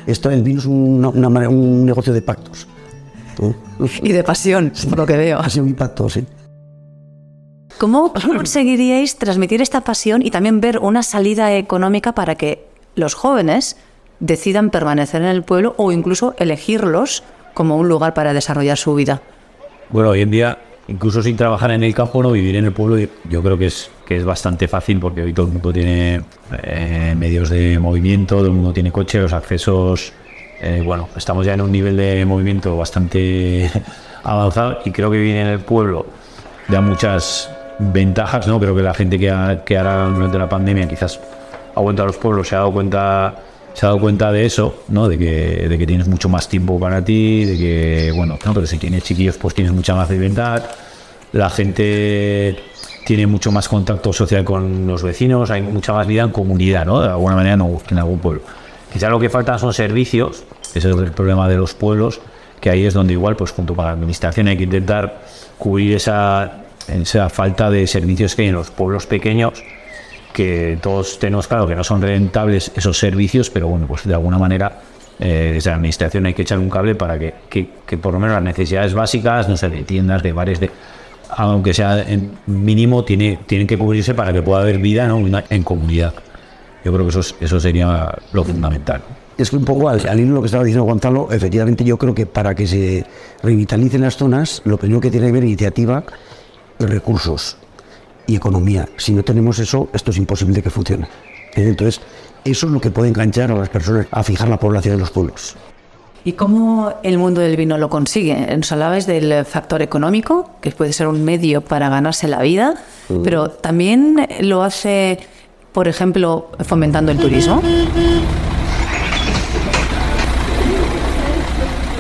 Esto, 0.07 0.29
el 0.31 0.41
vino 0.41 0.59
es 0.59 0.65
un 0.65 1.85
negocio 1.85 2.13
de 2.13 2.21
pactos. 2.21 2.67
Y 4.01 4.11
de 4.11 4.23
pasión, 4.23 4.71
por 4.89 4.99
lo 4.99 5.05
que 5.05 5.17
veo. 5.17 5.39
Pasión 5.39 5.67
y 5.67 5.73
pactos, 5.73 6.13
sí. 6.13 6.25
¿Cómo 7.83 8.13
conseguiríais 8.13 9.17
transmitir 9.17 9.61
esta 9.61 9.81
pasión 9.81 10.21
y 10.21 10.31
también 10.31 10.61
ver 10.61 10.79
una 10.79 11.03
salida 11.03 11.53
económica 11.53 12.13
para 12.13 12.35
que 12.35 12.63
los 12.95 13.13
jóvenes 13.13 13.75
decidan 14.21 14.69
permanecer 14.69 15.21
en 15.21 15.27
el 15.27 15.43
pueblo 15.43 15.75
o 15.75 15.91
incluso 15.91 16.33
elegirlos 16.37 17.25
como 17.53 17.75
un 17.75 17.89
lugar 17.89 18.13
para 18.13 18.31
desarrollar 18.31 18.77
su 18.77 18.95
vida? 18.95 19.21
Bueno, 19.89 20.11
hoy 20.11 20.21
en 20.21 20.31
día, 20.31 20.59
incluso 20.87 21.21
sin 21.21 21.35
trabajar 21.35 21.71
en 21.71 21.83
el 21.83 21.93
campo, 21.93 22.23
no 22.23 22.31
vivir 22.31 22.55
en 22.55 22.63
el 22.63 22.71
pueblo, 22.71 23.05
yo 23.29 23.43
creo 23.43 23.57
que 23.57 23.65
es, 23.65 23.91
que 24.05 24.15
es 24.15 24.23
bastante 24.23 24.69
fácil 24.69 25.01
porque 25.01 25.21
hoy 25.21 25.33
todo 25.33 25.47
el 25.47 25.51
mundo 25.51 25.73
tiene 25.73 26.21
eh, 26.63 27.13
medios 27.17 27.49
de 27.49 27.79
movimiento, 27.79 28.37
todo 28.37 28.45
el 28.45 28.53
mundo 28.53 28.71
tiene 28.71 28.93
coche, 28.93 29.19
los 29.19 29.33
accesos, 29.33 30.13
eh, 30.61 30.81
bueno, 30.85 31.09
estamos 31.17 31.45
ya 31.45 31.53
en 31.53 31.59
un 31.59 31.73
nivel 31.73 31.97
de 31.97 32.23
movimiento 32.23 32.77
bastante 32.77 33.69
avanzado 34.23 34.79
y 34.85 34.91
creo 34.91 35.11
que 35.11 35.17
vivir 35.17 35.35
en 35.35 35.47
el 35.47 35.59
pueblo 35.59 36.05
da 36.69 36.79
muchas 36.79 37.52
ventajas, 37.91 38.47
¿no? 38.47 38.59
Creo 38.59 38.75
que 38.75 38.83
la 38.83 38.93
gente 38.93 39.19
que, 39.19 39.59
que 39.65 39.77
ahora 39.77 40.05
durante 40.05 40.37
la 40.37 40.47
pandemia 40.47 40.87
quizás 40.87 41.19
ha 41.75 41.79
vuelto 41.79 42.03
a 42.03 42.05
los 42.05 42.17
pueblos 42.17 42.47
se 42.47 42.55
ha 42.55 42.59
dado 42.59 42.71
cuenta 42.71 43.35
se 43.73 43.85
ha 43.85 43.89
dado 43.89 43.99
cuenta 43.99 44.31
de 44.31 44.45
eso, 44.45 44.83
¿no? 44.89 45.07
De 45.07 45.17
que, 45.17 45.67
de 45.67 45.77
que 45.77 45.87
tienes 45.87 46.07
mucho 46.07 46.29
más 46.29 46.47
tiempo 46.47 46.79
para 46.79 47.03
ti, 47.03 47.43
de 47.45 47.57
que, 47.57 48.11
bueno, 48.15 48.37
no, 48.45 48.53
pero 48.53 48.67
si 48.67 48.77
tienes 48.77 49.03
chiquillos, 49.03 49.37
pues 49.37 49.55
tienes 49.55 49.73
mucha 49.73 49.95
más 49.95 50.09
libertad. 50.09 50.63
La 51.31 51.49
gente 51.49 52.55
tiene 53.05 53.25
mucho 53.25 53.51
más 53.51 53.67
contacto 53.67 54.13
social 54.13 54.43
con 54.43 54.85
los 54.85 55.01
vecinos, 55.01 55.49
hay 55.49 55.61
mucha 55.61 55.91
más 55.93 56.05
vida 56.05 56.21
en 56.21 56.29
comunidad, 56.29 56.85
¿no? 56.85 57.01
De 57.01 57.09
alguna 57.09 57.35
manera 57.35 57.57
no, 57.57 57.81
en 57.89 57.97
algún 57.97 58.19
pueblo. 58.19 58.41
Quizás 58.91 59.09
lo 59.09 59.19
que 59.19 59.29
falta 59.29 59.57
son 59.57 59.73
servicios, 59.73 60.43
ese 60.75 60.89
es 60.91 60.95
el 60.95 61.11
problema 61.11 61.49
de 61.49 61.57
los 61.57 61.73
pueblos, 61.73 62.21
que 62.61 62.69
ahí 62.69 62.85
es 62.85 62.93
donde 62.93 63.13
igual, 63.13 63.35
pues 63.35 63.51
junto 63.51 63.75
con 63.75 63.85
la 63.85 63.91
administración 63.91 64.47
hay 64.47 64.57
que 64.57 64.63
intentar 64.63 65.21
cubrir 65.57 65.95
esa 65.95 66.62
esa 66.89 67.29
falta 67.29 67.69
de 67.69 67.87
servicios 67.87 68.35
que 68.35 68.43
hay 68.43 68.47
en 68.49 68.55
los 68.55 68.71
pueblos 68.71 69.05
pequeños, 69.07 69.63
que 70.33 70.77
todos 70.81 71.19
tenemos 71.19 71.47
claro 71.47 71.67
que 71.67 71.75
no 71.75 71.83
son 71.83 72.01
rentables 72.01 72.71
esos 72.75 72.97
servicios, 72.97 73.49
pero 73.49 73.67
bueno, 73.67 73.85
pues 73.87 74.05
de 74.05 74.13
alguna 74.13 74.37
manera 74.37 74.81
eh, 75.19 75.51
desde 75.53 75.69
la 75.69 75.75
administración 75.75 76.25
hay 76.25 76.33
que 76.33 76.41
echar 76.41 76.59
un 76.59 76.69
cable 76.69 76.95
para 76.95 77.19
que, 77.19 77.33
que, 77.49 77.97
por 77.97 78.13
lo 78.13 78.19
menos 78.19 78.35
las 78.35 78.43
necesidades 78.43 78.93
básicas, 78.93 79.47
no 79.47 79.55
sé, 79.55 79.69
de 79.69 79.83
tiendas, 79.83 80.23
de 80.23 80.33
bares, 80.33 80.59
de 80.59 80.71
aunque 81.35 81.73
sea 81.73 82.01
en 82.01 82.31
mínimo, 82.45 83.03
tiene, 83.03 83.39
tienen 83.47 83.65
que 83.65 83.77
cubrirse 83.77 84.13
para 84.13 84.33
que 84.33 84.41
pueda 84.41 84.61
haber 84.61 84.77
vida 84.77 85.09
en 85.49 85.63
comunidad. 85.63 86.13
Yo 86.83 86.91
creo 86.91 87.05
que 87.05 87.17
eso, 87.17 87.35
eso 87.39 87.59
sería 87.59 88.13
lo 88.33 88.43
fundamental. 88.43 89.01
Es 89.37 89.49
que 89.49 89.55
un 89.55 89.65
poco 89.65 89.89
al, 89.89 90.07
al 90.07 90.19
hilo 90.19 90.29
de 90.29 90.33
lo 90.35 90.41
que 90.41 90.45
estaba 90.47 90.63
diciendo 90.63 90.83
Gonzalo, 90.83 91.29
efectivamente 91.31 91.83
yo 91.83 91.97
creo 91.97 92.13
que 92.13 92.27
para 92.27 92.53
que 92.53 92.67
se 92.67 93.05
revitalicen 93.41 94.01
las 94.01 94.15
zonas, 94.15 94.61
lo 94.65 94.77
primero 94.77 95.01
que 95.01 95.09
tiene 95.09 95.27
que 95.27 95.31
haber 95.31 95.43
iniciativa, 95.43 96.03
recursos 96.79 97.57
y 98.27 98.35
economía. 98.35 98.87
Si 98.97 99.13
no 99.13 99.23
tenemos 99.23 99.59
eso, 99.59 99.89
esto 99.93 100.11
es 100.11 100.17
imposible 100.17 100.55
de 100.55 100.63
que 100.63 100.69
funcione. 100.69 101.07
¿Eh? 101.55 101.67
Entonces, 101.69 102.01
eso 102.45 102.65
es 102.67 102.71
lo 102.71 102.79
que 102.81 102.89
puede 102.91 103.09
enganchar 103.09 103.51
a 103.51 103.55
las 103.55 103.69
personas 103.69 104.07
a 104.11 104.23
fijar 104.23 104.49
la 104.49 104.57
población 104.59 104.95
de 104.95 104.99
los 105.01 105.11
pueblos. 105.11 105.55
¿Y 106.25 106.33
cómo 106.33 106.93
el 107.03 107.17
mundo 107.17 107.41
del 107.41 107.57
vino 107.57 107.77
lo 107.77 107.89
consigue? 107.89 108.55
Nos 108.55 108.71
hablabais 108.71 109.05
del 109.05 109.43
factor 109.45 109.81
económico, 109.81 110.51
que 110.61 110.71
puede 110.71 110.93
ser 110.93 111.07
un 111.07 111.23
medio 111.25 111.59
para 111.61 111.89
ganarse 111.89 112.29
la 112.29 112.41
vida, 112.41 112.75
pero 113.25 113.49
también 113.49 114.25
lo 114.39 114.63
hace, 114.63 115.19
por 115.73 115.89
ejemplo, 115.89 116.49
fomentando 116.63 117.11
el 117.11 117.17
turismo. 117.17 117.61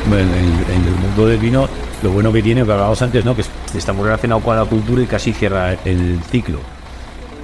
Bueno, 0.09 0.29
en, 0.35 0.73
en 0.75 0.87
el 0.87 0.95
mundo 1.01 1.27
del 1.27 1.37
vino, 1.39 1.67
lo 2.01 2.11
bueno 2.11 2.31
que 2.31 2.41
tiene, 2.41 2.61
lo 2.61 2.67
que 2.67 2.71
hablábamos 2.73 3.01
antes, 3.01 3.25
¿no? 3.25 3.35
que 3.35 3.41
es- 3.41 3.49
está 3.77 3.93
muy 3.93 4.05
relacionado 4.05 4.41
con 4.41 4.55
la 4.55 4.65
cultura 4.65 5.01
y 5.01 5.05
casi 5.05 5.33
cierra 5.33 5.73
el 5.85 6.19
ciclo. 6.29 6.59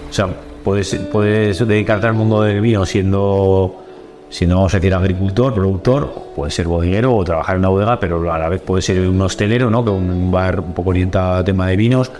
O 0.09 0.13
sea, 0.13 0.27
puedes, 0.63 0.95
puedes 1.11 1.65
dedicarte 1.67 2.07
al 2.07 2.13
mundo 2.13 2.41
del 2.41 2.61
vino 2.61 2.85
siendo, 2.85 3.83
siendo, 4.29 4.55
vamos 4.55 4.73
a 4.73 4.77
decir, 4.77 4.93
agricultor, 4.93 5.53
productor, 5.53 6.13
puedes 6.35 6.53
ser 6.53 6.67
bodeguero 6.67 7.15
o 7.15 7.23
trabajar 7.23 7.55
en 7.55 7.59
una 7.59 7.69
bodega, 7.69 7.99
pero 7.99 8.31
a 8.31 8.37
la 8.37 8.49
vez 8.49 8.61
puedes 8.61 8.85
ser 8.85 9.07
un 9.07 9.21
hostelero, 9.21 9.69
¿no? 9.69 9.83
que 9.83 9.91
un 9.91 10.31
bar 10.31 10.59
un 10.59 10.73
poco 10.73 10.91
orientado 10.91 11.35
a 11.35 11.43
tema 11.43 11.67
de 11.67 11.75
vinos. 11.75 12.11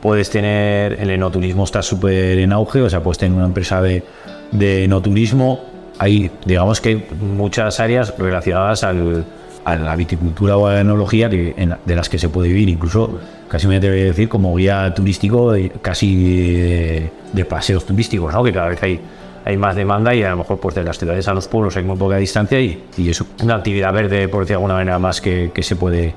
Puedes 0.00 0.28
tener, 0.28 1.00
el 1.00 1.10
enoturismo 1.10 1.64
está 1.64 1.80
súper 1.82 2.38
en 2.38 2.52
auge, 2.52 2.82
o 2.82 2.90
sea, 2.90 3.02
puedes 3.02 3.18
tener 3.18 3.36
una 3.36 3.46
empresa 3.46 3.80
de, 3.80 4.02
de 4.50 4.84
enoturismo. 4.84 5.60
Hay, 5.98 6.30
digamos 6.44 6.80
que 6.80 6.88
hay 6.90 7.06
muchas 7.20 7.80
áreas 7.80 8.14
relacionadas 8.18 8.84
al, 8.84 9.24
a 9.64 9.76
la 9.76 9.96
viticultura 9.96 10.56
o 10.56 10.66
a 10.66 10.74
la 10.74 10.80
enología 10.80 11.28
que, 11.30 11.54
en- 11.56 11.74
de 11.84 11.96
las 11.96 12.08
que 12.08 12.18
se 12.18 12.28
puede 12.28 12.48
vivir, 12.48 12.68
incluso 12.68 13.18
casi 13.48 13.66
me 13.66 13.76
atrevería 13.76 14.04
a 14.04 14.08
decir 14.08 14.28
como 14.28 14.54
guía 14.56 14.92
turístico, 14.94 15.52
de- 15.52 15.70
casi 15.82 16.52
de, 16.62 17.10
de 17.32 17.44
paseos 17.44 17.84
turísticos, 17.86 18.32
¿no? 18.32 18.42
que 18.44 18.52
cada 18.52 18.68
vez 18.68 18.82
hay, 18.82 19.00
hay 19.44 19.56
más 19.56 19.74
demanda 19.76 20.14
y 20.14 20.22
a 20.22 20.30
lo 20.30 20.38
mejor 20.38 20.58
pues 20.58 20.74
de 20.74 20.84
las 20.84 20.98
ciudades 20.98 21.26
a 21.28 21.34
los 21.34 21.48
pueblos 21.48 21.76
hay 21.76 21.84
muy 21.84 21.96
poca 21.96 22.16
distancia 22.16 22.60
y, 22.60 22.82
y 22.96 23.08
es 23.10 23.22
una 23.42 23.56
actividad 23.56 23.92
verde, 23.92 24.28
por 24.28 24.40
decir 24.40 24.50
de 24.50 24.54
alguna 24.54 24.74
manera, 24.74 24.98
más 24.98 25.20
que, 25.20 25.50
que 25.54 25.62
se 25.62 25.76
puede 25.76 26.14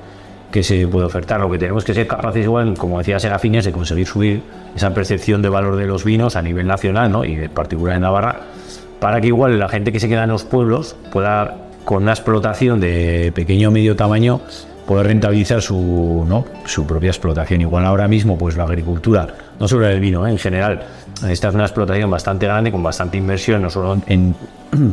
que 0.50 0.62
se 0.62 0.88
puede 0.88 1.04
ofertar. 1.04 1.38
Lo 1.40 1.50
que 1.50 1.58
tenemos 1.58 1.84
que 1.84 1.92
ser 1.92 2.06
capaces, 2.06 2.42
igual, 2.42 2.72
como 2.78 2.96
decía 2.96 3.20
Serafín, 3.20 3.54
es 3.56 3.66
de 3.66 3.72
conseguir 3.72 4.06
subir 4.06 4.40
esa 4.74 4.94
percepción 4.94 5.42
de 5.42 5.50
valor 5.50 5.76
de 5.76 5.84
los 5.86 6.04
vinos 6.04 6.36
a 6.36 6.40
nivel 6.42 6.66
nacional 6.66 7.12
¿no? 7.12 7.22
y 7.22 7.34
en 7.34 7.50
particular 7.50 7.96
en 7.96 8.00
Navarra, 8.00 8.40
para 8.98 9.20
que 9.20 9.26
igual 9.26 9.58
la 9.58 9.68
gente 9.68 9.92
que 9.92 10.00
se 10.00 10.08
queda 10.08 10.24
en 10.24 10.30
los 10.30 10.44
pueblos 10.44 10.96
pueda, 11.12 11.54
con 11.88 12.02
una 12.02 12.12
explotación 12.12 12.80
de 12.80 13.32
pequeño 13.34 13.70
o 13.70 13.72
medio 13.72 13.96
tamaño, 13.96 14.42
poder 14.86 15.06
rentabilizar 15.06 15.62
su, 15.62 16.22
¿no? 16.28 16.44
su 16.66 16.86
propia 16.86 17.08
explotación. 17.08 17.62
Igual 17.62 17.86
ahora 17.86 18.06
mismo, 18.06 18.36
pues 18.36 18.58
la 18.58 18.64
agricultura, 18.64 19.26
no 19.58 19.66
solo 19.66 19.88
el 19.88 19.98
vino, 19.98 20.26
¿eh? 20.26 20.30
en 20.30 20.36
general, 20.36 20.82
esta 21.26 21.48
es 21.48 21.54
una 21.54 21.64
explotación 21.64 22.10
bastante 22.10 22.44
grande, 22.44 22.70
con 22.70 22.82
bastante 22.82 23.16
inversión, 23.16 23.62
no 23.62 23.70
solo 23.70 24.02
en, 24.06 24.34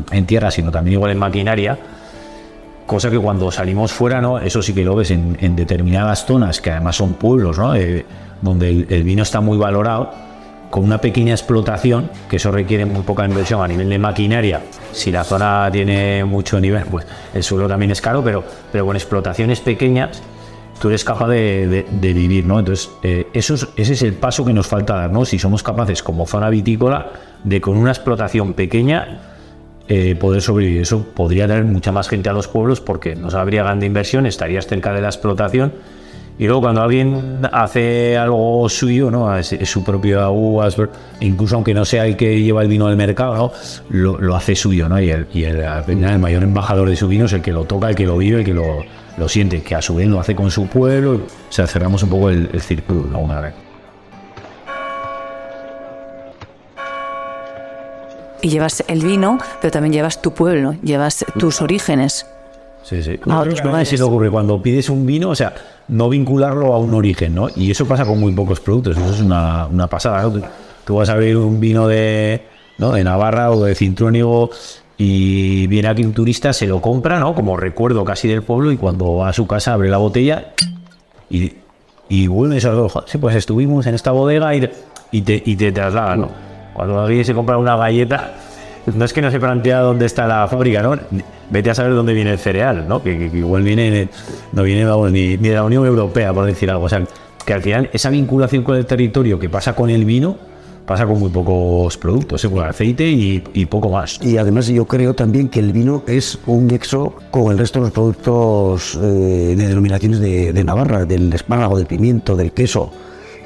en 0.10 0.26
tierra, 0.26 0.50
sino 0.52 0.72
también 0.72 0.94
igual 0.94 1.12
en 1.12 1.18
maquinaria 1.18 1.78
cosa 2.86 3.10
que 3.10 3.20
cuando 3.20 3.52
salimos 3.52 3.92
fuera, 3.92 4.22
¿no? 4.22 4.40
Eso 4.40 4.62
sí 4.62 4.74
que 4.74 4.86
lo 4.86 4.96
ves 4.96 5.12
en, 5.12 5.56
determinadas 5.56 6.26
zonas, 6.26 6.62
que 6.62 6.72
además 6.72 6.96
son 6.96 7.16
pueblos, 7.16 7.58
¿no? 7.58 7.76
Eh, 7.76 8.06
donde 8.42 8.86
el 8.88 9.04
vino 9.04 9.24
está 9.24 9.42
muy 9.42 9.58
valorado, 9.58 10.14
con 10.76 10.84
una 10.84 11.00
pequeña 11.00 11.32
explotación, 11.34 12.12
que 12.30 12.36
eso 12.36 12.52
requiere 12.52 12.84
muy 12.86 13.02
poca 13.04 13.24
inversión 13.26 13.64
a 13.64 13.68
nivel 13.70 13.88
de 13.88 13.98
maquinaria. 13.98 14.60
Si 14.92 15.10
la 15.10 15.24
zona 15.24 15.70
tiene 15.72 16.26
mucho 16.26 16.60
nivel, 16.60 16.84
pues 16.92 17.08
el 17.34 17.44
suelo 17.44 17.66
también 17.70 17.92
es 17.92 18.02
caro, 18.02 18.22
pero, 18.22 18.44
pero 18.74 18.86
con 18.86 18.94
explotaciones 18.98 19.62
pequeñas 19.62 20.22
tú 20.82 20.90
eres 20.90 21.06
capaz 21.06 21.30
de, 21.30 21.66
de- 21.68 21.86
de 21.90 22.14
vivir, 22.14 22.46
¿no? 22.46 22.60
Entonces, 22.60 22.90
eh, 23.04 23.26
eso 23.32 23.54
es- 23.54 23.70
ese 23.78 23.94
es 23.94 24.02
el 24.02 24.16
paso 24.16 24.44
que 24.44 24.52
nos 24.52 24.68
falta 24.68 24.96
dar, 24.98 25.12
¿no? 25.14 25.24
Si 25.24 25.40
somos 25.40 25.64
capaces, 25.64 26.04
como 26.04 26.28
zona 26.28 26.50
vitícola, 26.50 27.10
de 27.46 27.62
con 27.62 27.78
una 27.78 27.92
explotación 27.92 28.52
pequeña 28.54 29.22
eh, 29.88 30.18
poder 30.20 30.42
sobrevivir. 30.42 30.82
Eso 30.82 31.06
podría 31.16 31.46
traer 31.48 31.64
mucha 31.64 31.94
más 31.94 32.10
gente 32.10 32.28
a 32.28 32.34
los 32.34 32.50
pueblos 32.50 32.82
porque 32.82 33.16
no 33.16 33.30
habría 33.30 33.64
grande 33.64 33.86
inversión, 33.86 34.26
estarías 34.26 34.68
cerca 34.68 34.92
de 34.92 35.00
la 35.00 35.08
explotación. 35.08 35.72
Y 36.38 36.48
luego 36.48 36.62
cuando 36.62 36.82
alguien 36.82 37.48
hace 37.52 38.18
algo 38.18 38.68
suyo, 38.68 39.10
¿no? 39.10 39.38
Es, 39.38 39.56
su 39.64 39.86
propia 39.86 40.30
uvas, 40.30 40.76
incluso 41.22 41.56
aunque 41.56 41.74
no 41.74 41.86
sea 41.86 42.06
el 42.06 42.18
que 42.18 42.42
lleva 42.42 42.62
el 42.62 42.68
vino 42.68 42.88
al 42.88 42.98
mercado, 42.98 43.36
¿no? 43.36 43.52
lo, 43.90 44.20
lo 44.20 44.36
hace 44.36 44.54
suyo, 44.54 44.90
¿no? 44.90 45.00
Y, 45.00 45.12
el, 45.12 45.28
y 45.34 45.46
el, 45.46 45.64
mayor 46.20 46.44
embajador 46.44 46.90
de 46.90 46.98
su 46.98 47.08
vino 47.08 47.26
es 47.26 47.34
el 47.34 47.42
que 47.42 47.54
lo 47.54 47.64
toca, 47.64 47.90
el 47.90 47.96
que 47.96 48.06
lo 48.06 48.18
vive, 48.18 48.40
el 48.40 48.46
que 48.46 48.54
lo, 48.54 48.84
lo 49.18 49.30
siente, 49.30 49.62
que 49.62 49.76
a 49.76 49.82
su 49.82 49.96
vez 49.96 50.08
lo 50.08 50.20
hace 50.20 50.36
con 50.36 50.52
su 50.52 50.68
pueblo. 50.68 51.22
O 51.50 51.52
sea, 51.52 51.68
cerramos 51.68 52.04
un 52.04 52.10
poco 52.10 52.30
el, 52.30 52.50
el 52.52 52.62
círculo 52.62 53.06
alguna 53.14 53.40
vez. 53.40 53.54
Y 58.42 58.50
llevas 58.50 58.84
el 58.90 59.06
vino, 59.06 59.38
pero 59.62 59.72
también 59.72 59.94
llevas 59.94 60.22
tu 60.22 60.34
pueblo, 60.34 60.76
llevas 60.84 61.26
tus 61.40 61.62
orígenes. 61.62 62.26
Sí, 62.88 63.02
sí. 63.02 63.12
A 63.12 63.14
Yo 63.14 63.18
creo 63.62 63.72
otros 63.72 63.88
se 63.90 63.98
le 63.98 64.04
ocurre 64.04 64.30
cuando 64.30 64.62
pides 64.62 64.90
un 64.90 65.06
vino, 65.08 65.30
o 65.30 65.36
sea, 65.36 65.54
no 65.88 66.08
vincularlo 66.08 66.72
a 66.74 66.78
un 66.78 66.94
origen, 66.94 67.34
¿no? 67.34 67.48
Y 67.56 67.72
eso 67.72 67.88
pasa 67.88 68.06
con 68.06 68.20
muy 68.20 68.32
pocos 68.34 68.60
productos, 68.60 68.96
eso 68.96 69.12
es 69.12 69.22
una, 69.22 69.66
una 69.66 69.88
pasada, 69.88 70.22
¿no? 70.22 70.32
Tú, 70.32 70.42
tú 70.86 70.96
vas 70.98 71.10
a 71.10 71.14
abrir 71.14 71.36
un 71.38 71.60
vino 71.60 71.88
de, 71.88 72.44
¿no? 72.78 72.92
de 72.92 73.04
Navarra 73.04 73.50
o 73.52 73.64
de 73.64 73.74
Cintrónigo 73.74 74.52
y 74.98 75.66
viene 75.68 75.88
aquí 75.88 76.04
un 76.06 76.14
turista, 76.14 76.54
se 76.54 76.68
lo 76.68 76.80
compra, 76.80 77.20
¿no? 77.20 77.34
Como 77.34 77.58
recuerdo 77.58 78.06
casi 78.06 78.28
del 78.28 78.44
pueblo 78.44 78.72
y 78.72 78.78
cuando 78.78 79.16
va 79.16 79.30
a 79.30 79.34
su 79.34 79.48
casa 79.48 79.74
abre 79.74 79.90
la 79.90 79.98
botella 79.98 80.54
y, 81.30 81.54
y 82.08 82.28
vuelves 82.28 82.66
a 82.66 82.76
"Joder, 82.76 83.10
sí, 83.10 83.18
pues 83.18 83.36
estuvimos 83.36 83.88
en 83.88 83.96
esta 83.96 84.12
bodega 84.12 84.54
y, 84.56 84.62
te- 84.62 84.74
y 85.12 85.22
te, 85.24 85.44
y 85.44 85.56
te 85.56 85.72
traslada, 85.72 86.16
¿no? 86.16 86.30
Cuando 86.76 87.00
alguien 87.02 87.26
se 87.26 87.34
compra 87.34 87.58
una 87.58 87.76
galleta, 87.78 88.34
no 88.94 89.04
es 89.06 89.12
que 89.12 89.22
no 89.24 89.32
se 89.32 89.40
plantea 89.40 89.80
dónde 89.80 90.06
está 90.06 90.28
la 90.28 90.48
fábrica, 90.48 90.84
¿no? 90.84 90.98
Vete 91.50 91.70
a 91.70 91.76
saber 91.76 91.94
dónde 91.94 92.14
viene 92.14 92.32
el 92.32 92.40
cereal, 92.40 92.86
¿no? 92.88 93.04
Que, 93.04 93.30
igual 93.34 93.64
viene, 93.64 94.10
no 94.52 94.64
viene 94.64 94.86
ni, 95.12 95.38
de 95.38 95.54
la 95.54 95.64
Unión 95.64 95.86
Europea, 95.86 96.34
por 96.34 96.46
decir 96.46 96.70
algo. 96.72 96.86
O 96.86 96.90
sea, 96.90 97.04
que 97.46 97.54
al 97.54 97.62
final 97.62 97.90
esa 97.94 98.10
vinculación 98.10 98.64
con 98.64 98.76
el 98.78 98.86
territorio 98.86 99.38
que 99.38 99.50
pasa 99.50 99.76
con 99.76 99.90
el 99.90 100.06
vino, 100.06 100.38
pasa 100.86 101.06
con 101.06 101.20
muy 101.20 101.30
pocos 101.30 101.98
productos, 101.98 102.44
¿eh? 102.44 102.50
con 102.50 102.64
aceite 102.64 103.08
y, 103.08 103.66
poco 103.66 103.90
más. 103.90 104.20
Y 104.24 104.38
además 104.38 104.68
yo 104.68 104.86
creo 104.86 105.14
también 105.14 105.50
que 105.50 105.60
el 105.60 105.72
vino 105.72 106.04
es 106.08 106.40
un 106.46 106.68
nexo 106.68 107.14
con 107.32 107.52
el 107.52 107.58
resto 107.58 107.80
de 107.80 107.86
los 107.86 107.92
productos 107.94 108.96
eh, 108.96 109.56
de 109.58 109.68
denominaciones 109.68 110.20
de, 110.20 110.64
Navarra, 110.64 111.06
del 111.06 111.32
espárrago, 111.34 111.78
del 111.78 111.86
pimiento, 111.88 112.36
del 112.36 112.52
queso. 112.52 112.92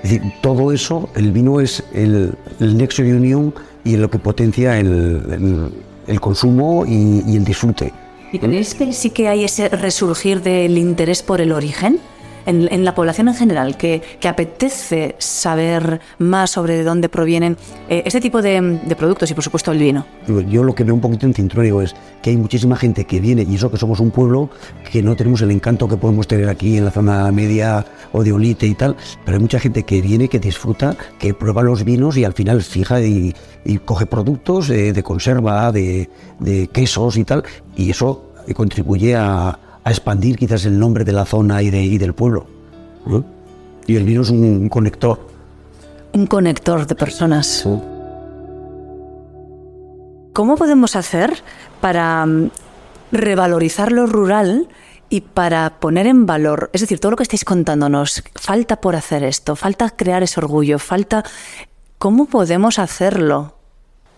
Es 0.03 0.11
decir, 0.11 0.21
todo 0.41 0.71
eso, 0.71 1.09
el 1.15 1.31
vino 1.33 1.59
es 1.59 1.83
el, 1.93 2.33
el 2.61 2.77
nexo 2.77 3.03
de 3.03 3.13
unión 3.13 3.53
y 3.83 3.97
lo 3.97 4.09
que 4.09 4.19
potencia 4.19 4.79
el, 4.79 4.87
el- 4.87 5.88
el 6.09 6.19
consumo 6.19 6.85
y, 6.85 7.35
el 7.35 7.45
disfrute. 7.45 7.93
¿Y 8.31 8.39
creéis 8.39 8.75
que 8.75 8.91
sí 8.93 9.09
que 9.11 9.27
hay 9.27 9.43
ese 9.43 9.69
resurgir 9.69 10.41
del 10.41 10.77
interés 10.77 11.23
por 11.23 11.41
el 11.41 11.51
origen? 11.51 11.99
En, 12.49 12.83
la 12.83 12.95
población 12.95 13.27
en 13.27 13.35
general, 13.35 13.77
que, 13.77 14.01
que 14.19 14.27
apetece 14.27 15.15
saber 15.19 16.01
más 16.17 16.49
sobre 16.49 16.77
de 16.77 16.83
dónde 16.83 17.07
provienen 17.07 17.57
eh, 17.87 18.01
este 18.05 18.19
tipo 18.19 18.41
de, 18.41 18.79
de 18.83 18.95
productos 18.95 19.29
y, 19.29 19.35
por 19.35 19.43
supuesto, 19.43 19.71
el 19.71 19.77
vino. 19.77 20.03
Yo 20.49 20.63
lo 20.63 20.73
que 20.73 20.83
veo 20.83 20.95
un 20.95 21.01
poquito 21.01 21.27
en 21.27 21.35
Cintrónigo 21.35 21.81
es 21.83 21.95
que 22.23 22.31
hay 22.31 22.37
muchísima 22.37 22.75
gente 22.75 23.05
que 23.05 23.19
viene, 23.19 23.45
y 23.47 23.53
eso 23.53 23.69
que 23.69 23.77
somos 23.77 23.99
un 23.99 24.09
pueblo, 24.09 24.49
que 24.91 25.03
no 25.03 25.15
tenemos 25.15 25.41
el 25.41 25.51
encanto 25.51 25.87
que 25.87 25.97
podemos 25.97 26.27
tener 26.27 26.49
aquí 26.49 26.77
en 26.77 26.85
la 26.85 26.91
zona 26.91 27.31
media 27.31 27.85
o 28.13 28.23
de 28.23 28.33
Olite 28.33 28.65
y 28.65 28.73
tal, 28.73 28.95
pero 29.23 29.37
hay 29.37 29.41
mucha 29.41 29.59
gente 29.59 29.83
que 29.83 30.01
viene, 30.01 30.27
que 30.27 30.39
disfruta, 30.39 30.97
que 31.19 31.35
prueba 31.35 31.61
los 31.61 31.83
vinos 31.83 32.17
y 32.17 32.23
al 32.23 32.33
final 32.33 32.63
fija 32.63 32.99
y, 33.01 33.35
coge 33.85 34.07
productos 34.07 34.71
eh, 34.71 34.93
de 34.93 35.03
conserva, 35.03 35.71
de 35.71 36.09
quesos 36.73 37.17
y 37.17 37.23
tal, 37.23 37.43
y 37.75 37.91
eso 37.91 38.33
contribuye 38.55 39.15
a, 39.15 39.59
a 39.89 39.91
expandir 39.91 40.37
quizás 40.37 40.65
el 40.65 40.79
nombre 40.79 41.03
de 41.03 41.11
la 41.11 41.25
zona 41.25 41.61
y, 41.63 41.69
de, 41.71 41.81
y 41.81 41.97
del 41.97 42.13
pueblo. 42.13 42.45
Y 43.87 43.95
el 43.95 44.03
vino 44.03 44.21
es 44.21 44.29
un 44.29 44.69
conector. 44.69 45.19
Un 46.13 46.27
conector 46.27 46.85
de 46.85 46.95
personas. 46.95 47.67
¿Cómo 50.33 50.55
podemos 50.57 50.95
hacer 50.95 51.41
para 51.81 52.25
mm, 52.25 52.51
revalorizar 53.11 53.91
lo 53.91 54.05
rural 54.05 54.69
y 55.09 55.21
para 55.21 55.79
poner 55.79 56.05
en 56.05 56.27
valor, 56.27 56.69
es 56.71 56.81
decir, 56.81 56.99
todo 56.99 57.11
lo 57.11 57.17
que 57.17 57.23
estáis 57.23 57.43
contándonos, 57.43 58.23
falta 58.35 58.79
por 58.79 58.95
hacer 58.95 59.23
esto, 59.23 59.55
falta 59.55 59.89
crear 59.89 60.23
ese 60.23 60.39
orgullo, 60.39 60.77
falta... 60.79 61.23
¿Cómo 61.97 62.27
podemos 62.27 62.79
hacerlo? 62.79 63.58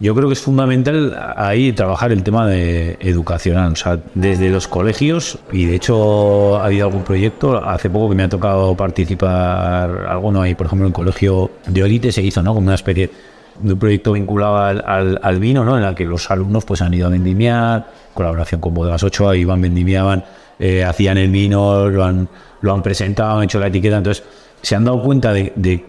Yo 0.01 0.15
creo 0.15 0.27
que 0.29 0.33
es 0.33 0.41
fundamental 0.41 1.15
ahí 1.35 1.73
trabajar 1.73 2.11
el 2.11 2.23
tema 2.23 2.47
de 2.47 2.97
educacional, 3.01 3.73
o 3.73 3.75
sea, 3.75 3.99
desde 4.15 4.49
los 4.49 4.67
colegios, 4.67 5.37
y 5.51 5.65
de 5.65 5.75
hecho 5.75 6.57
ha 6.57 6.65
habido 6.65 6.87
algún 6.87 7.03
proyecto, 7.03 7.63
hace 7.63 7.87
poco 7.87 8.09
que 8.09 8.15
me 8.15 8.23
ha 8.23 8.29
tocado 8.29 8.75
participar 8.75 10.07
alguno 10.09 10.41
ahí, 10.41 10.55
por 10.55 10.65
ejemplo, 10.65 10.87
en 10.87 10.89
el 10.89 10.93
colegio 10.95 11.51
de 11.67 11.83
Olite 11.83 12.11
se 12.11 12.23
hizo, 12.23 12.41
¿no? 12.41 12.55
Como 12.55 12.65
una 12.65 12.73
especie 12.73 13.11
de 13.59 13.73
un 13.73 13.77
proyecto 13.77 14.13
vinculado 14.13 14.57
al, 14.57 15.19
al, 15.21 15.39
vino, 15.39 15.63
¿no? 15.63 15.77
En 15.77 15.83
el 15.83 15.93
que 15.93 16.05
los 16.05 16.31
alumnos 16.31 16.65
pues 16.65 16.81
han 16.81 16.95
ido 16.95 17.05
a 17.05 17.11
vendimiar, 17.11 17.85
colaboración 18.15 18.59
con 18.59 18.73
Bodegas 18.73 19.03
8, 19.03 19.35
iban, 19.35 19.61
vendimiaban, 19.61 20.25
eh, 20.57 20.83
hacían 20.83 21.19
el 21.19 21.29
vino, 21.29 21.87
lo 21.89 22.03
han, 22.03 22.27
lo 22.61 22.73
han 22.73 22.81
presentado, 22.81 23.37
han 23.37 23.43
hecho 23.43 23.59
la 23.59 23.67
etiqueta, 23.67 23.97
entonces 23.97 24.23
se 24.63 24.75
han 24.75 24.83
dado 24.83 25.03
cuenta 25.03 25.31
de, 25.31 25.53
de, 25.55 25.85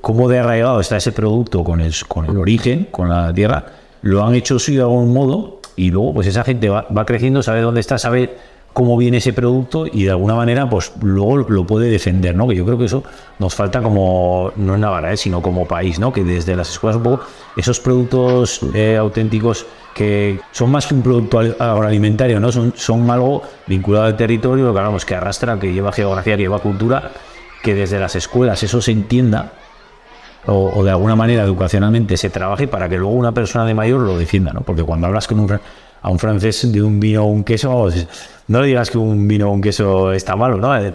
cómo 0.00 0.28
de 0.28 0.38
arraigado 0.38 0.80
está 0.80 0.96
ese 0.96 1.12
producto 1.12 1.64
con 1.64 1.80
el, 1.80 1.94
con 2.08 2.26
el 2.26 2.36
origen, 2.36 2.88
con 2.90 3.08
la 3.08 3.32
tierra, 3.32 3.66
lo 4.02 4.24
han 4.24 4.34
hecho 4.34 4.58
suyo 4.58 4.78
de 4.80 4.84
algún 4.84 5.12
modo 5.12 5.60
y 5.76 5.90
luego 5.90 6.14
pues 6.14 6.26
esa 6.26 6.44
gente 6.44 6.68
va, 6.68 6.86
va 6.96 7.04
creciendo, 7.04 7.42
sabe 7.42 7.60
dónde 7.60 7.80
está, 7.80 7.98
sabe 7.98 8.36
cómo 8.72 8.96
viene 8.96 9.18
ese 9.18 9.32
producto 9.32 9.86
y 9.86 10.04
de 10.04 10.10
alguna 10.10 10.34
manera 10.34 10.68
pues 10.68 10.92
luego 11.02 11.38
lo 11.38 11.66
puede 11.66 11.90
defender, 11.90 12.34
¿no? 12.34 12.46
Que 12.46 12.54
yo 12.54 12.64
creo 12.64 12.78
que 12.78 12.84
eso 12.84 13.02
nos 13.38 13.54
falta 13.54 13.82
como, 13.82 14.52
no 14.56 14.74
en 14.74 14.80
Navarra, 14.80 15.12
¿eh? 15.12 15.16
sino 15.16 15.42
como 15.42 15.66
país, 15.66 15.98
¿no? 15.98 16.12
Que 16.12 16.22
desde 16.22 16.54
las 16.54 16.70
escuelas 16.70 16.96
un 16.96 17.02
poco 17.02 17.24
esos 17.56 17.80
productos 17.80 18.60
eh, 18.74 18.96
auténticos 18.96 19.66
que 19.94 20.38
son 20.52 20.70
más 20.70 20.86
que 20.86 20.94
un 20.94 21.02
producto 21.02 21.40
agroalimentario, 21.40 22.38
¿no? 22.38 22.52
Son, 22.52 22.72
son 22.76 23.10
algo 23.10 23.42
vinculado 23.66 24.06
al 24.06 24.16
territorio, 24.16 24.72
que 24.72 24.78
hablamos, 24.78 25.04
que 25.04 25.16
arrastra, 25.16 25.58
que 25.58 25.72
lleva 25.72 25.92
geografía, 25.92 26.36
que 26.36 26.42
lleva 26.42 26.60
cultura, 26.60 27.10
que 27.62 27.74
desde 27.74 27.98
las 27.98 28.16
escuelas 28.16 28.62
eso 28.62 28.80
se 28.80 28.92
entienda 28.92 29.52
o, 30.46 30.82
de 30.82 30.90
alguna 30.90 31.16
manera 31.16 31.42
educacionalmente 31.44 32.16
se 32.16 32.30
trabaje 32.30 32.66
para 32.66 32.88
que 32.88 32.96
luego 32.96 33.12
una 33.12 33.32
persona 33.32 33.66
de 33.66 33.74
mayor 33.74 34.00
lo 34.00 34.18
defienda, 34.18 34.52
¿no? 34.52 34.62
Porque 34.62 34.82
cuando 34.82 35.06
hablas 35.06 35.28
con 35.28 35.38
un 35.38 35.60
a 36.02 36.08
un 36.08 36.18
francés 36.18 36.72
de 36.72 36.82
un 36.82 36.98
vino 36.98 37.24
o 37.24 37.26
un 37.26 37.44
queso, 37.44 37.88
no 38.48 38.60
le 38.62 38.68
digas 38.68 38.90
que 38.90 38.96
un 38.96 39.28
vino 39.28 39.50
o 39.50 39.52
un 39.52 39.60
queso 39.60 40.12
está 40.12 40.34
malo, 40.34 40.56
¿no? 40.56 40.74
Eh, 40.76 40.94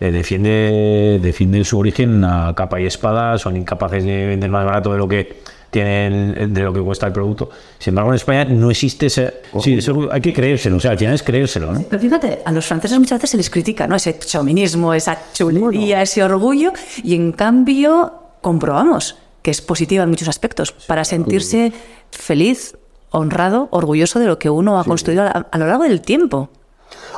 eh, 0.00 0.10
defiende, 0.10 1.20
defiende 1.22 1.62
su 1.64 1.78
origen 1.78 2.24
a 2.24 2.52
capa 2.56 2.80
y 2.80 2.86
espada, 2.86 3.38
son 3.38 3.56
incapaces 3.56 4.04
de 4.04 4.26
vender 4.26 4.50
más 4.50 4.64
barato 4.64 4.92
de 4.92 4.98
lo 4.98 5.06
que 5.06 5.40
tienen 5.70 6.52
de 6.52 6.62
lo 6.62 6.72
que 6.72 6.80
cuesta 6.80 7.06
el 7.06 7.12
producto. 7.12 7.50
Sin 7.78 7.92
embargo, 7.92 8.10
en 8.10 8.16
España 8.16 8.44
no 8.44 8.70
existe 8.70 9.06
ese... 9.06 9.42
Sí, 9.62 9.74
eso 9.74 10.08
hay 10.10 10.20
que 10.20 10.32
creérselo, 10.32 10.76
o 10.76 10.80
sea, 10.80 10.96
tienes 10.96 11.22
que 11.22 11.26
creérselo, 11.32 11.72
¿no? 11.72 11.82
Pero 11.88 12.02
fíjate, 12.02 12.40
a 12.44 12.52
los 12.52 12.66
franceses 12.66 12.98
muchas 12.98 13.18
veces 13.18 13.30
se 13.30 13.36
les 13.36 13.50
critica, 13.50 13.86
¿no? 13.86 13.96
Ese 13.96 14.18
chauvinismo, 14.18 14.92
esa 14.92 15.18
chulería, 15.32 16.02
ese 16.02 16.22
orgullo, 16.22 16.72
y 17.02 17.14
en 17.14 17.32
cambio 17.32 18.12
comprobamos 18.40 19.16
que 19.42 19.50
es 19.50 19.60
positiva 19.60 20.04
en 20.04 20.10
muchos 20.10 20.28
aspectos, 20.28 20.72
para 20.72 21.04
sentirse 21.04 21.72
feliz, 22.10 22.76
honrado, 23.10 23.68
orgulloso 23.70 24.18
de 24.18 24.26
lo 24.26 24.38
que 24.38 24.50
uno 24.50 24.78
ha 24.78 24.84
construido 24.84 25.22
a, 25.22 25.28
a, 25.28 25.58
lo 25.58 25.66
largo 25.66 25.84
del 25.84 26.00
tiempo. 26.02 26.50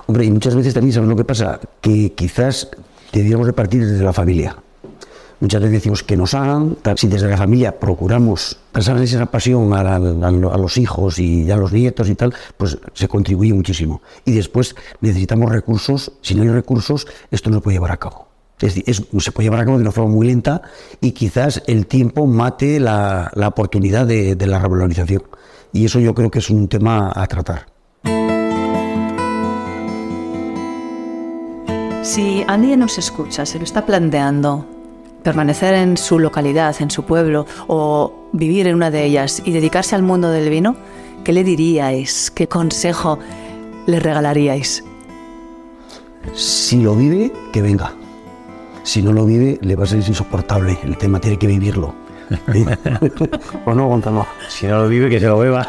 Hombre, 0.07 0.25
y 0.25 0.31
muchas 0.31 0.55
veces 0.55 0.75
también, 0.75 0.93
¿sabes 0.93 1.09
lo 1.09 1.17
que 1.17 1.25
pasa? 1.25 1.59
Que 1.81 2.13
quizás 2.13 2.69
debiéramos 3.13 3.47
repartir 3.47 3.85
desde 3.85 4.05
la 4.05 4.13
familia. 4.13 4.57
Muchas 5.43 5.61
veces 5.61 5.79
decimos 5.79 6.05
que 6.05 6.17
nos 6.17 6.35
hagan, 6.35 6.77
si 6.95 7.09
desde 7.09 7.29
la 7.29 7.37
familia 7.37 7.77
procuramos 7.77 8.57
pasar 8.71 8.97
esa 9.03 9.27
pasión 9.27 9.75
a, 9.75 9.83
la, 9.83 9.97
a, 9.97 10.31
los 10.31 10.77
hijos 10.77 11.19
y 11.19 11.51
a 11.51 11.57
los 11.57 11.73
nietos 11.73 12.09
y 12.09 12.15
tal, 12.15 12.33
pues 12.57 12.79
se 12.95 13.09
contribuye 13.09 13.53
muchísimo. 13.53 14.03
Y 14.25 14.31
después 14.31 14.77
necesitamos 15.01 15.51
recursos, 15.51 16.13
si 16.21 16.37
no 16.37 16.45
hay 16.45 16.49
recursos, 16.51 17.09
esto 17.33 17.51
no 17.51 17.57
se 17.57 17.61
puede 17.61 17.75
llevar 17.75 17.91
a 17.91 17.97
cabo. 17.97 18.29
Es 18.61 19.03
se 19.19 19.33
puede 19.33 19.47
llevar 19.47 19.59
a 19.59 19.65
cabo 19.65 19.79
de 19.79 19.83
una 19.83 19.91
forma 19.91 20.13
muy 20.13 20.29
lenta 20.29 20.63
y 21.01 21.11
quizás 21.11 21.61
el 21.67 21.89
tiempo 21.89 22.25
mate 22.29 22.79
la, 22.79 23.33
oportunidad 23.45 24.07
de, 24.07 24.37
la 24.47 24.61
revalorización. 24.61 25.25
Y 25.73 25.87
eso 25.87 25.99
yo 25.99 26.15
creo 26.15 26.31
que 26.31 26.39
es 26.39 26.51
un 26.51 26.69
tema 26.69 27.11
a 27.13 27.27
tratar. 27.27 27.67
Si 32.05 32.45
alguien 32.47 32.79
nos 32.79 32.97
escucha, 32.97 33.45
se 33.45 33.59
lo 33.59 33.65
está 33.65 33.85
planteando, 33.85 34.82
permanecer 35.23 35.75
en 35.75 35.97
su 35.97 36.19
localidad, 36.19 36.75
en 36.81 36.91
su 36.91 37.05
pueblo, 37.05 37.47
o 37.67 38.13
vivir 38.33 38.67
en 38.67 38.75
una 38.75 38.91
de 38.91 39.05
ellas 39.05 39.43
y 39.45 39.53
dedicarse 39.53 39.95
al 39.95 40.03
mundo 40.03 40.31
del 40.31 40.51
vino, 40.51 40.77
¿qué 41.25 41.33
le 41.33 41.45
diríais? 41.45 42.31
¿Qué 42.31 42.49
consejo 42.49 43.19
le 43.87 44.01
regalaríais? 44.01 44.85
Si 46.35 46.81
lo 46.81 46.95
vive, 46.95 47.33
que 47.53 47.63
venga. 47.63 47.93
Si 48.85 49.03
no 49.03 49.13
lo 49.13 49.25
vive, 49.25 49.59
le 49.61 49.77
va 49.77 49.85
a 49.85 49.87
ser 49.87 49.99
insoportable. 49.99 50.79
El 50.83 50.97
tema 50.97 51.21
tiene 51.21 51.39
que 51.39 51.47
vivirlo. 51.47 51.95
¿O 53.65 53.75
no, 53.75 53.89
Gonzalo? 53.89 54.27
Si 54.49 54.67
no 54.67 54.83
lo 54.83 54.89
vive, 54.89 55.11
que 55.11 55.21
se 55.21 55.27
lo 55.27 55.39
beba. 55.39 55.67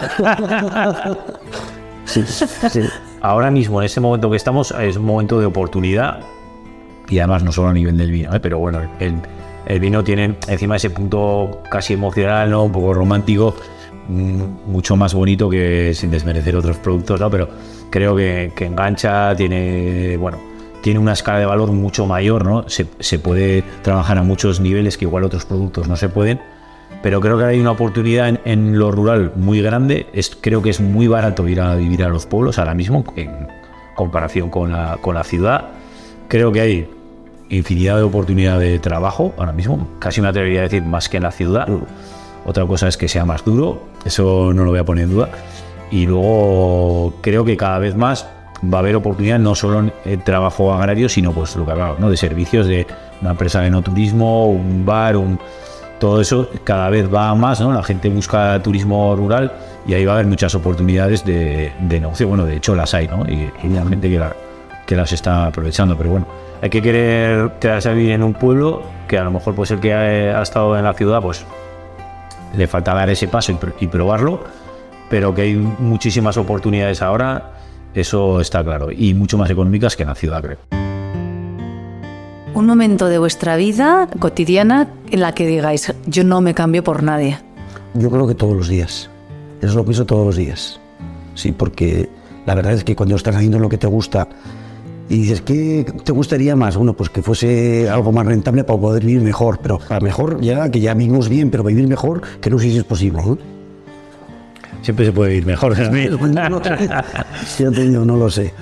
sí, 2.06 2.23
sí. 2.25 2.82
Ahora 3.21 3.51
mismo, 3.51 3.82
en 3.82 3.86
ese 3.86 3.99
momento 3.99 4.30
que 4.30 4.38
estamos, 4.38 4.71
es 4.71 4.97
un 4.97 5.06
momento 5.06 5.39
de 5.39 5.45
oportunidad. 5.45 6.19
Y 7.10 7.19
además, 7.19 7.43
no 7.43 7.51
solo 7.51 7.69
a 7.69 7.73
nivel 7.73 7.97
del 7.97 8.12
vino, 8.12 8.34
¿eh? 8.34 8.39
pero 8.39 8.60
bueno, 8.60 8.82
el, 8.99 9.15
el, 9.65 9.80
vino 9.80 10.04
tiene 10.04 10.36
encima 10.47 10.76
ese 10.76 10.89
punto 10.89 11.62
casi 11.69 11.93
emocional, 11.93 12.49
¿no? 12.49 12.63
un 12.63 12.71
poco 12.71 12.93
romántico, 12.93 13.56
mm, 14.08 14.71
mucho 14.71 14.95
más 14.95 15.13
bonito 15.13 15.49
que 15.49 15.93
sin 15.93 16.12
desmerecer 16.12 16.56
otros 16.56 16.78
productos, 16.78 17.19
¿no? 17.19 17.30
pero 17.30 17.49
creo 17.89 18.15
que, 18.15 18.52
engancha, 18.60 19.36
tiene, 19.36 20.17
bueno, 20.17 20.39
tiene 20.82 20.99
una 20.99 21.13
escala 21.13 21.39
de 21.39 21.45
valor 21.45 21.71
mucho 21.71 22.08
mayor, 22.08 22.43
¿no? 22.43 22.65
Se, 22.67 23.19
puede 23.19 23.63
trabajar 23.84 24.17
a 24.17 24.23
muchos 24.23 24.60
niveles 24.60 24.97
que 24.97 25.06
igual 25.06 25.23
otros 25.23 25.45
productos 25.45 25.88
no 25.88 25.95
se 25.95 26.10
pueden, 26.10 26.41
pero 27.04 27.21
creo 27.21 27.38
que 27.38 27.45
hay 27.45 27.60
una 27.60 27.69
oportunidad 27.69 28.30
en, 28.30 28.39
en 28.45 28.80
lo 28.80 28.91
rural 28.91 29.34
muy 29.36 29.62
grande. 29.62 30.08
Es, 30.12 30.36
creo 30.36 30.63
que 30.63 30.71
es 30.71 30.82
muy 30.82 31.08
barato 31.08 31.47
ir 31.47 31.62
a 31.62 31.76
vivir 31.76 32.04
a 32.04 32.10
los 32.10 32.26
pueblos 32.26 32.58
ahora 32.58 32.73
mismo 32.73 33.04
en 33.15 33.47
comparación 33.95 34.49
con 34.49 34.71
la, 34.71 34.97
con 34.99 35.13
la 35.13 35.23
ciudad. 35.23 35.69
Creo 36.28 36.52
que 36.52 36.62
hay 36.62 36.89
infinidad 37.49 37.97
de 37.97 38.03
oportunidades 38.03 38.71
de 38.71 38.79
trabajo 38.79 39.34
ahora 39.38 39.51
mismo, 39.51 39.88
casi 39.99 40.21
me 40.21 40.27
atrevería 40.27 40.62
a 40.62 40.63
decir 40.63 40.84
más 40.84 41.10
que 41.10 41.17
en 41.17 41.23
la 41.23 41.32
ciudad. 41.32 41.67
Otra 42.45 42.65
cosa 42.65 42.88
es 42.88 42.97
que 42.97 43.08
sea 43.08 43.25
más 43.25 43.45
duro, 43.45 43.84
eso 44.06 44.51
no 44.53 44.63
lo 44.63 44.71
voy 44.71 44.79
a 44.79 44.86
poner 44.86 45.06
en 45.06 45.12
duda. 45.12 45.29
Y 45.91 46.06
luego 46.06 47.13
creo 47.21 47.45
que 47.45 47.56
cada 47.56 47.79
vez 47.79 47.95
más 47.95 48.27
va 48.63 48.77
a 48.77 48.79
haber 48.79 48.95
oportunidad 48.95 49.39
no 49.39 49.56
solo 49.56 49.79
en 49.79 49.93
el 50.06 50.23
trabajo 50.23 50.73
agrario, 50.73 51.10
sino 51.10 51.32
pues 51.32 51.56
lo 51.56 51.65
que 51.65 51.71
hablaba, 51.71 51.95
¿no? 51.99 52.10
de 52.10 52.17
servicios 52.17 52.67
de 52.67 52.88
una 53.21 53.32
empresa 53.32 53.62
de 53.62 53.69
no 53.69 53.82
turismo, 53.82 54.47
un 54.47 54.86
bar, 54.86 55.17
un 55.17 55.39
todo 56.03 56.19
eso 56.19 56.49
cada 56.65 56.89
vez 56.89 57.08
va 57.13 57.34
más, 57.34 57.62
¿no? 57.62 57.71
La 57.71 57.82
gente 57.82 58.10
busca 58.10 58.62
turismo 58.62 59.15
rural 59.15 59.53
y 59.88 59.93
ahí 59.93 60.03
va 60.03 60.12
a 60.12 60.15
haber 60.15 60.27
muchas 60.27 60.53
oportunidades 60.53 61.23
de, 61.23 61.71
de 61.79 61.99
negocio. 62.01 62.27
Bueno, 62.27 62.45
de 62.45 62.58
hecho 62.58 62.75
las 62.75 62.93
hay, 62.93 63.08
¿no? 63.08 63.25
Y, 63.25 63.49
y 63.63 63.69
la 63.69 63.86
gente 63.86 64.10
que, 64.10 64.19
la, 64.19 64.36
que, 64.86 64.97
las 64.97 65.13
está 65.13 65.45
aprovechando. 65.45 65.97
Pero 65.97 66.10
bueno, 66.10 66.27
hay 66.63 66.69
que 66.69 66.82
querer 66.82 67.52
quedarse 67.60 67.89
a 67.89 67.93
vivir 67.93 68.13
en 68.13 68.23
un 68.23 68.34
pueblo 68.34 68.82
que 69.08 69.19
a 69.19 69.23
lo 69.23 69.32
mejor 69.32 69.54
pues 69.54 69.69
el 69.69 69.80
que 69.80 69.93
ha, 69.93 70.39
ha 70.39 70.41
estado 70.41 70.76
en 70.78 70.84
la 70.84 70.93
ciudad, 70.93 71.21
pues 71.21 71.45
le 72.56 72.67
falta 72.67 72.95
dar 72.95 73.10
ese 73.10 73.28
paso 73.28 73.52
y, 73.52 73.84
y 73.84 73.88
probarlo, 73.88 74.39
pero 75.10 75.36
que 75.36 75.41
hay 75.43 75.56
muchísimas 75.56 76.38
oportunidades 76.38 77.02
ahora 77.02 77.52
eso 77.93 78.41
está 78.41 78.63
claro. 78.63 78.91
Y 78.91 79.13
mucho 79.13 79.38
más 79.38 79.49
económicas 79.49 79.95
que 79.95 80.04
en 80.04 80.10
la 80.10 80.15
ciudad, 80.15 80.41
creo. 80.41 80.58
Un 82.54 82.65
momento 82.65 83.08
de 83.08 83.17
vuestra 83.17 83.56
vida 83.56 84.08
cotidiana 84.19 84.88
en 85.12 85.21
la 85.21 85.34
que 85.34 85.45
digáis, 85.47 85.93
yo 86.06 86.23
no 86.23 86.41
me 86.41 86.54
cambio 86.54 86.84
por 86.84 87.04
nadie. 87.04 87.39
Yo 87.93 88.10
creo 88.10 88.28
que 88.28 88.36
todos 88.36 88.56
los 88.56 88.67
días. 88.67 89.10
Eso 89.62 89.76
lo 89.76 89.84
pienso 89.84 90.06
todos 90.06 90.26
los 90.26 90.36
días. 90.36 90.80
Sí, 91.36 91.52
porque 91.52 92.10
la 92.45 92.56
verdad 92.56 92.73
es 92.73 92.84
que 92.84 92.95
cuando 92.95 93.15
estás 93.15 93.36
haciendo 93.36 93.60
lo 93.60 93.69
que 93.69 93.78
te 93.78 93.88
gusta 93.88 94.28
y 95.10 95.18
dices, 95.18 95.42
¿qué 95.42 95.86
te 96.04 96.12
gustaría 96.12 96.56
más? 96.56 96.78
Bueno, 96.78 96.94
pues 96.94 97.10
que 97.10 97.22
fuese 97.22 97.89
algo 97.89 98.12
más 98.12 98.26
rentable 98.26 98.63
para 98.63 98.80
poder 98.80 99.06
vivir 99.06 99.22
mejor. 99.22 99.60
Pero 99.62 99.80
a 99.89 100.00
mejor 100.00 100.42
ya, 100.42 100.70
que 100.70 100.80
ya 100.80 100.94
vivimos 100.94 101.30
bien, 101.30 101.52
pero 101.52 101.63
vivir 101.63 101.88
mejor, 101.88 102.22
que 102.42 102.50
no 102.50 102.58
sé 102.58 102.70
si 102.70 102.78
es 102.78 102.84
posible. 102.84 103.20
¿eh? 103.20 103.36
Siempre 104.82 105.06
se 105.06 105.12
puede 105.12 105.32
vivir 105.32 105.46
mejor. 105.46 105.78
no, 105.92 106.62
yo 107.60 107.72
te 107.72 107.88
digo, 107.88 108.06
no 108.06 108.18
lo 108.18 108.30
sé. 108.30 108.54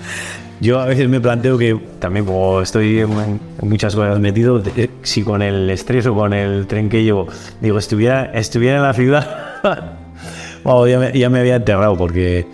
Yo 0.62 0.80
a 0.80 0.86
veces 0.86 1.10
me 1.10 1.20
planteo 1.20 1.58
que 1.58 1.76
también 1.98 2.24
como 2.24 2.62
estoy 2.62 3.00
en, 3.00 3.40
muchas 3.64 3.96
cosas 3.96 4.20
metido, 4.20 4.62
si 5.02 5.24
con 5.24 5.42
el 5.42 5.68
estrés 5.72 6.06
o 6.06 6.14
con 6.14 6.34
el 6.34 6.68
tren 6.68 6.88
que 6.88 7.04
llevo, 7.04 7.28
digo, 7.62 7.80
estuviera, 7.80 8.26
estuviera 8.26 8.78
en 8.78 8.84
la 8.84 8.94
ciudad, 8.94 9.28
ya, 10.88 11.00
me, 11.00 11.18
ya, 11.18 11.30
me, 11.32 11.40
había 11.40 11.56
enterrado 11.56 11.98
porque 11.98 12.46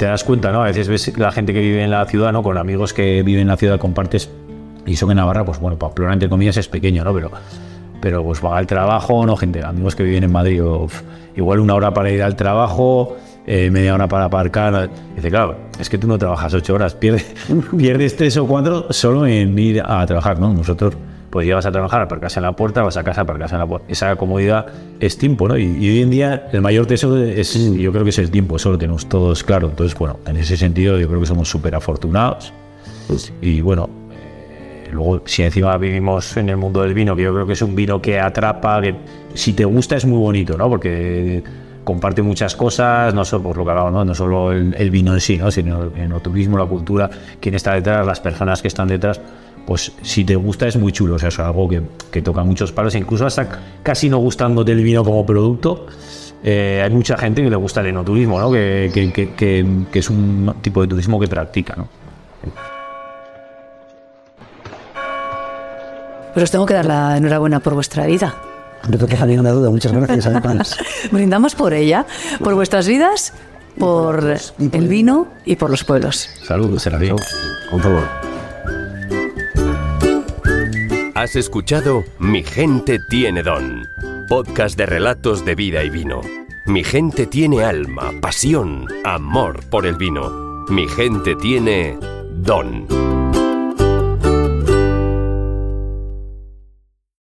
te 0.00 0.06
das 0.06 0.24
cuenta, 0.24 0.50
¿no? 0.50 0.62
A 0.62 0.64
veces 0.64 0.88
ves 0.88 1.18
la 1.18 1.30
gente 1.30 1.52
que 1.52 1.60
vive 1.60 1.84
en 1.84 1.90
la 1.90 2.06
ciudad, 2.06 2.32
¿no? 2.32 2.42
Con 2.42 2.56
amigos 2.56 2.94
que 2.94 3.22
viven 3.22 3.42
en 3.42 3.48
la 3.48 3.58
ciudad 3.58 3.78
compartes 3.78 4.30
y 4.86 4.96
son 4.96 5.10
en 5.10 5.18
Navarra, 5.18 5.44
pues 5.44 5.60
bueno, 5.60 5.78
Pamplona 5.78 6.14
entre 6.14 6.30
comillas 6.30 6.56
es 6.56 6.68
pequeño, 6.68 7.04
¿no? 7.04 7.12
Pero, 7.12 7.30
pero 8.00 8.24
pues 8.24 8.42
va 8.42 8.56
al 8.56 8.66
trabajo, 8.66 9.26
¿no? 9.26 9.36
Gente, 9.36 9.62
amigos 9.62 9.94
que 9.94 10.02
viven 10.02 10.24
en 10.24 10.32
Madrid, 10.32 10.62
igual 11.36 11.60
una 11.60 11.74
hora 11.74 11.92
para 11.92 12.10
ir 12.10 12.22
al 12.22 12.34
trabajo, 12.34 13.18
eh, 13.46 13.70
media 13.70 13.92
hora 13.92 14.08
para 14.08 14.24
aparcar. 14.24 14.88
Dice, 15.16 15.28
claro, 15.28 15.58
es 15.78 15.90
que 15.90 15.98
tú 15.98 16.06
no 16.06 16.16
trabajas 16.16 16.54
ocho 16.54 16.72
horas, 16.72 16.94
pierdes, 16.94 17.34
pierdes 17.76 18.16
tres 18.16 18.38
o 18.38 18.46
cuatro 18.46 18.90
solo 18.94 19.26
en 19.26 19.58
ir 19.58 19.82
a 19.84 20.06
trabajar, 20.06 20.40
¿no? 20.40 20.50
Nosotros, 20.54 20.94
pues 21.30 21.46
llevas 21.46 21.64
a 21.64 21.72
trabajar, 21.72 22.02
aparcas 22.02 22.36
en 22.36 22.42
la 22.42 22.52
puerta, 22.52 22.82
vas 22.82 22.96
a 22.96 23.04
casa, 23.04 23.22
aparcas 23.22 23.52
en 23.52 23.58
la 23.58 23.66
puerta. 23.66 23.86
Esa 23.88 24.16
comodidad 24.16 24.66
es 24.98 25.16
tiempo, 25.16 25.48
¿no? 25.48 25.56
Y, 25.56 25.64
y 25.64 25.90
hoy 25.90 26.02
en 26.02 26.10
día 26.10 26.48
el 26.52 26.60
mayor 26.60 26.86
tesoro 26.86 27.16
es, 27.16 27.54
yo 27.54 27.92
creo 27.92 28.04
que 28.04 28.10
es 28.10 28.18
el 28.18 28.30
tiempo, 28.30 28.56
eso 28.56 28.70
lo 28.70 28.78
tenemos 28.78 29.08
todos 29.08 29.44
claro. 29.44 29.68
Entonces, 29.68 29.96
bueno, 29.98 30.18
en 30.26 30.36
ese 30.36 30.56
sentido 30.56 30.98
yo 30.98 31.08
creo 31.08 31.20
que 31.20 31.26
somos 31.26 31.48
súper 31.48 31.74
afortunados. 31.74 32.52
Y 33.40 33.60
bueno, 33.60 33.88
luego, 34.92 35.22
si 35.26 35.42
encima 35.42 35.76
vivimos 35.76 36.36
en 36.36 36.48
el 36.48 36.56
mundo 36.56 36.82
del 36.82 36.94
vino, 36.94 37.16
que 37.16 37.22
yo 37.22 37.32
creo 37.32 37.46
que 37.46 37.54
es 37.54 37.62
un 37.62 37.74
vino 37.74 38.00
que 38.00 38.20
atrapa, 38.20 38.80
que 38.80 38.94
si 39.34 39.52
te 39.52 39.64
gusta 39.64 39.96
es 39.96 40.04
muy 40.04 40.18
bonito, 40.18 40.56
¿no? 40.56 40.68
Porque 40.68 41.42
comparte 41.84 42.22
muchas 42.22 42.54
cosas, 42.54 43.14
no 43.14 43.24
solo 43.24 43.42
por 43.42 43.56
lo 43.56 43.64
que 43.64 43.70
hablamos, 43.70 43.92
¿no? 43.92 44.04
no 44.04 44.14
solo 44.14 44.52
el, 44.52 44.90
vino 44.90 45.14
en 45.14 45.20
sí, 45.20 45.38
¿no? 45.38 45.50
sino 45.50 45.84
el 45.96 46.12
turismo, 46.22 46.58
la 46.58 46.66
cultura, 46.66 47.10
quién 47.40 47.54
está 47.54 47.74
detrás, 47.74 48.06
las 48.06 48.20
personas 48.20 48.62
que 48.62 48.68
están 48.68 48.88
detrás. 48.88 49.20
Pues 49.66 49.92
si 50.02 50.24
te 50.24 50.36
gusta 50.36 50.66
es 50.66 50.76
muy 50.76 50.92
chulo, 50.92 51.14
o 51.14 51.18
sea, 51.18 51.28
es 51.28 51.38
algo 51.38 51.68
que, 51.68 51.82
que 52.10 52.22
toca 52.22 52.42
muchos 52.42 52.72
palos, 52.72 52.94
incluso 52.94 53.26
hasta 53.26 53.60
casi 53.82 54.08
no 54.08 54.18
gustándote 54.18 54.72
el 54.72 54.82
vino 54.82 55.04
como 55.04 55.24
producto, 55.24 55.86
eh, 56.42 56.80
hay 56.82 56.90
mucha 56.90 57.16
gente 57.18 57.42
que 57.42 57.50
le 57.50 57.56
gusta 57.56 57.80
el 57.80 57.88
enoturismo, 57.88 58.40
¿no? 58.40 58.50
Que, 58.50 58.90
que, 58.92 59.34
que, 59.34 59.98
es 59.98 60.10
un 60.10 60.54
tipo 60.62 60.80
de 60.82 60.88
turismo 60.88 61.20
que 61.20 61.28
practica. 61.28 61.74
¿no? 61.76 61.88
Pues 66.32 66.44
os 66.44 66.50
tengo 66.50 66.64
que 66.64 66.74
dar 66.74 66.86
la 66.86 67.16
enhorabuena 67.16 67.60
por 67.60 67.74
vuestra 67.74 68.06
vida. 68.06 68.34
No 68.88 68.96
te 68.96 69.06
queda 69.06 69.26
ninguna 69.26 69.50
duda, 69.50 69.68
muchas 69.68 69.92
gracias 69.92 70.26
además. 70.26 70.78
Brindamos 71.12 71.54
por 71.54 71.74
ella, 71.74 72.06
por 72.42 72.54
vuestras 72.54 72.88
vidas, 72.88 73.34
por 73.78 74.36
el 74.58 74.88
vino 74.88 75.28
y 75.44 75.56
por 75.56 75.70
los 75.70 75.84
pueblos. 75.84 76.30
Saludos, 76.46 76.82
Serafín. 76.82 77.16
Con 77.70 77.80
favor. 77.80 78.29
Has 81.20 81.36
escuchado 81.36 82.02
Mi 82.18 82.42
gente 82.42 82.98
tiene 83.10 83.42
don, 83.42 83.86
podcast 84.26 84.74
de 84.78 84.86
relatos 84.86 85.44
de 85.44 85.54
vida 85.54 85.84
y 85.84 85.90
vino. 85.90 86.22
Mi 86.64 86.82
gente 86.82 87.26
tiene 87.26 87.62
alma, 87.62 88.10
pasión, 88.22 88.86
amor 89.04 89.60
por 89.68 89.84
el 89.84 89.96
vino. 89.96 90.64
Mi 90.70 90.88
gente 90.88 91.36
tiene 91.36 91.98
don. 92.30 93.29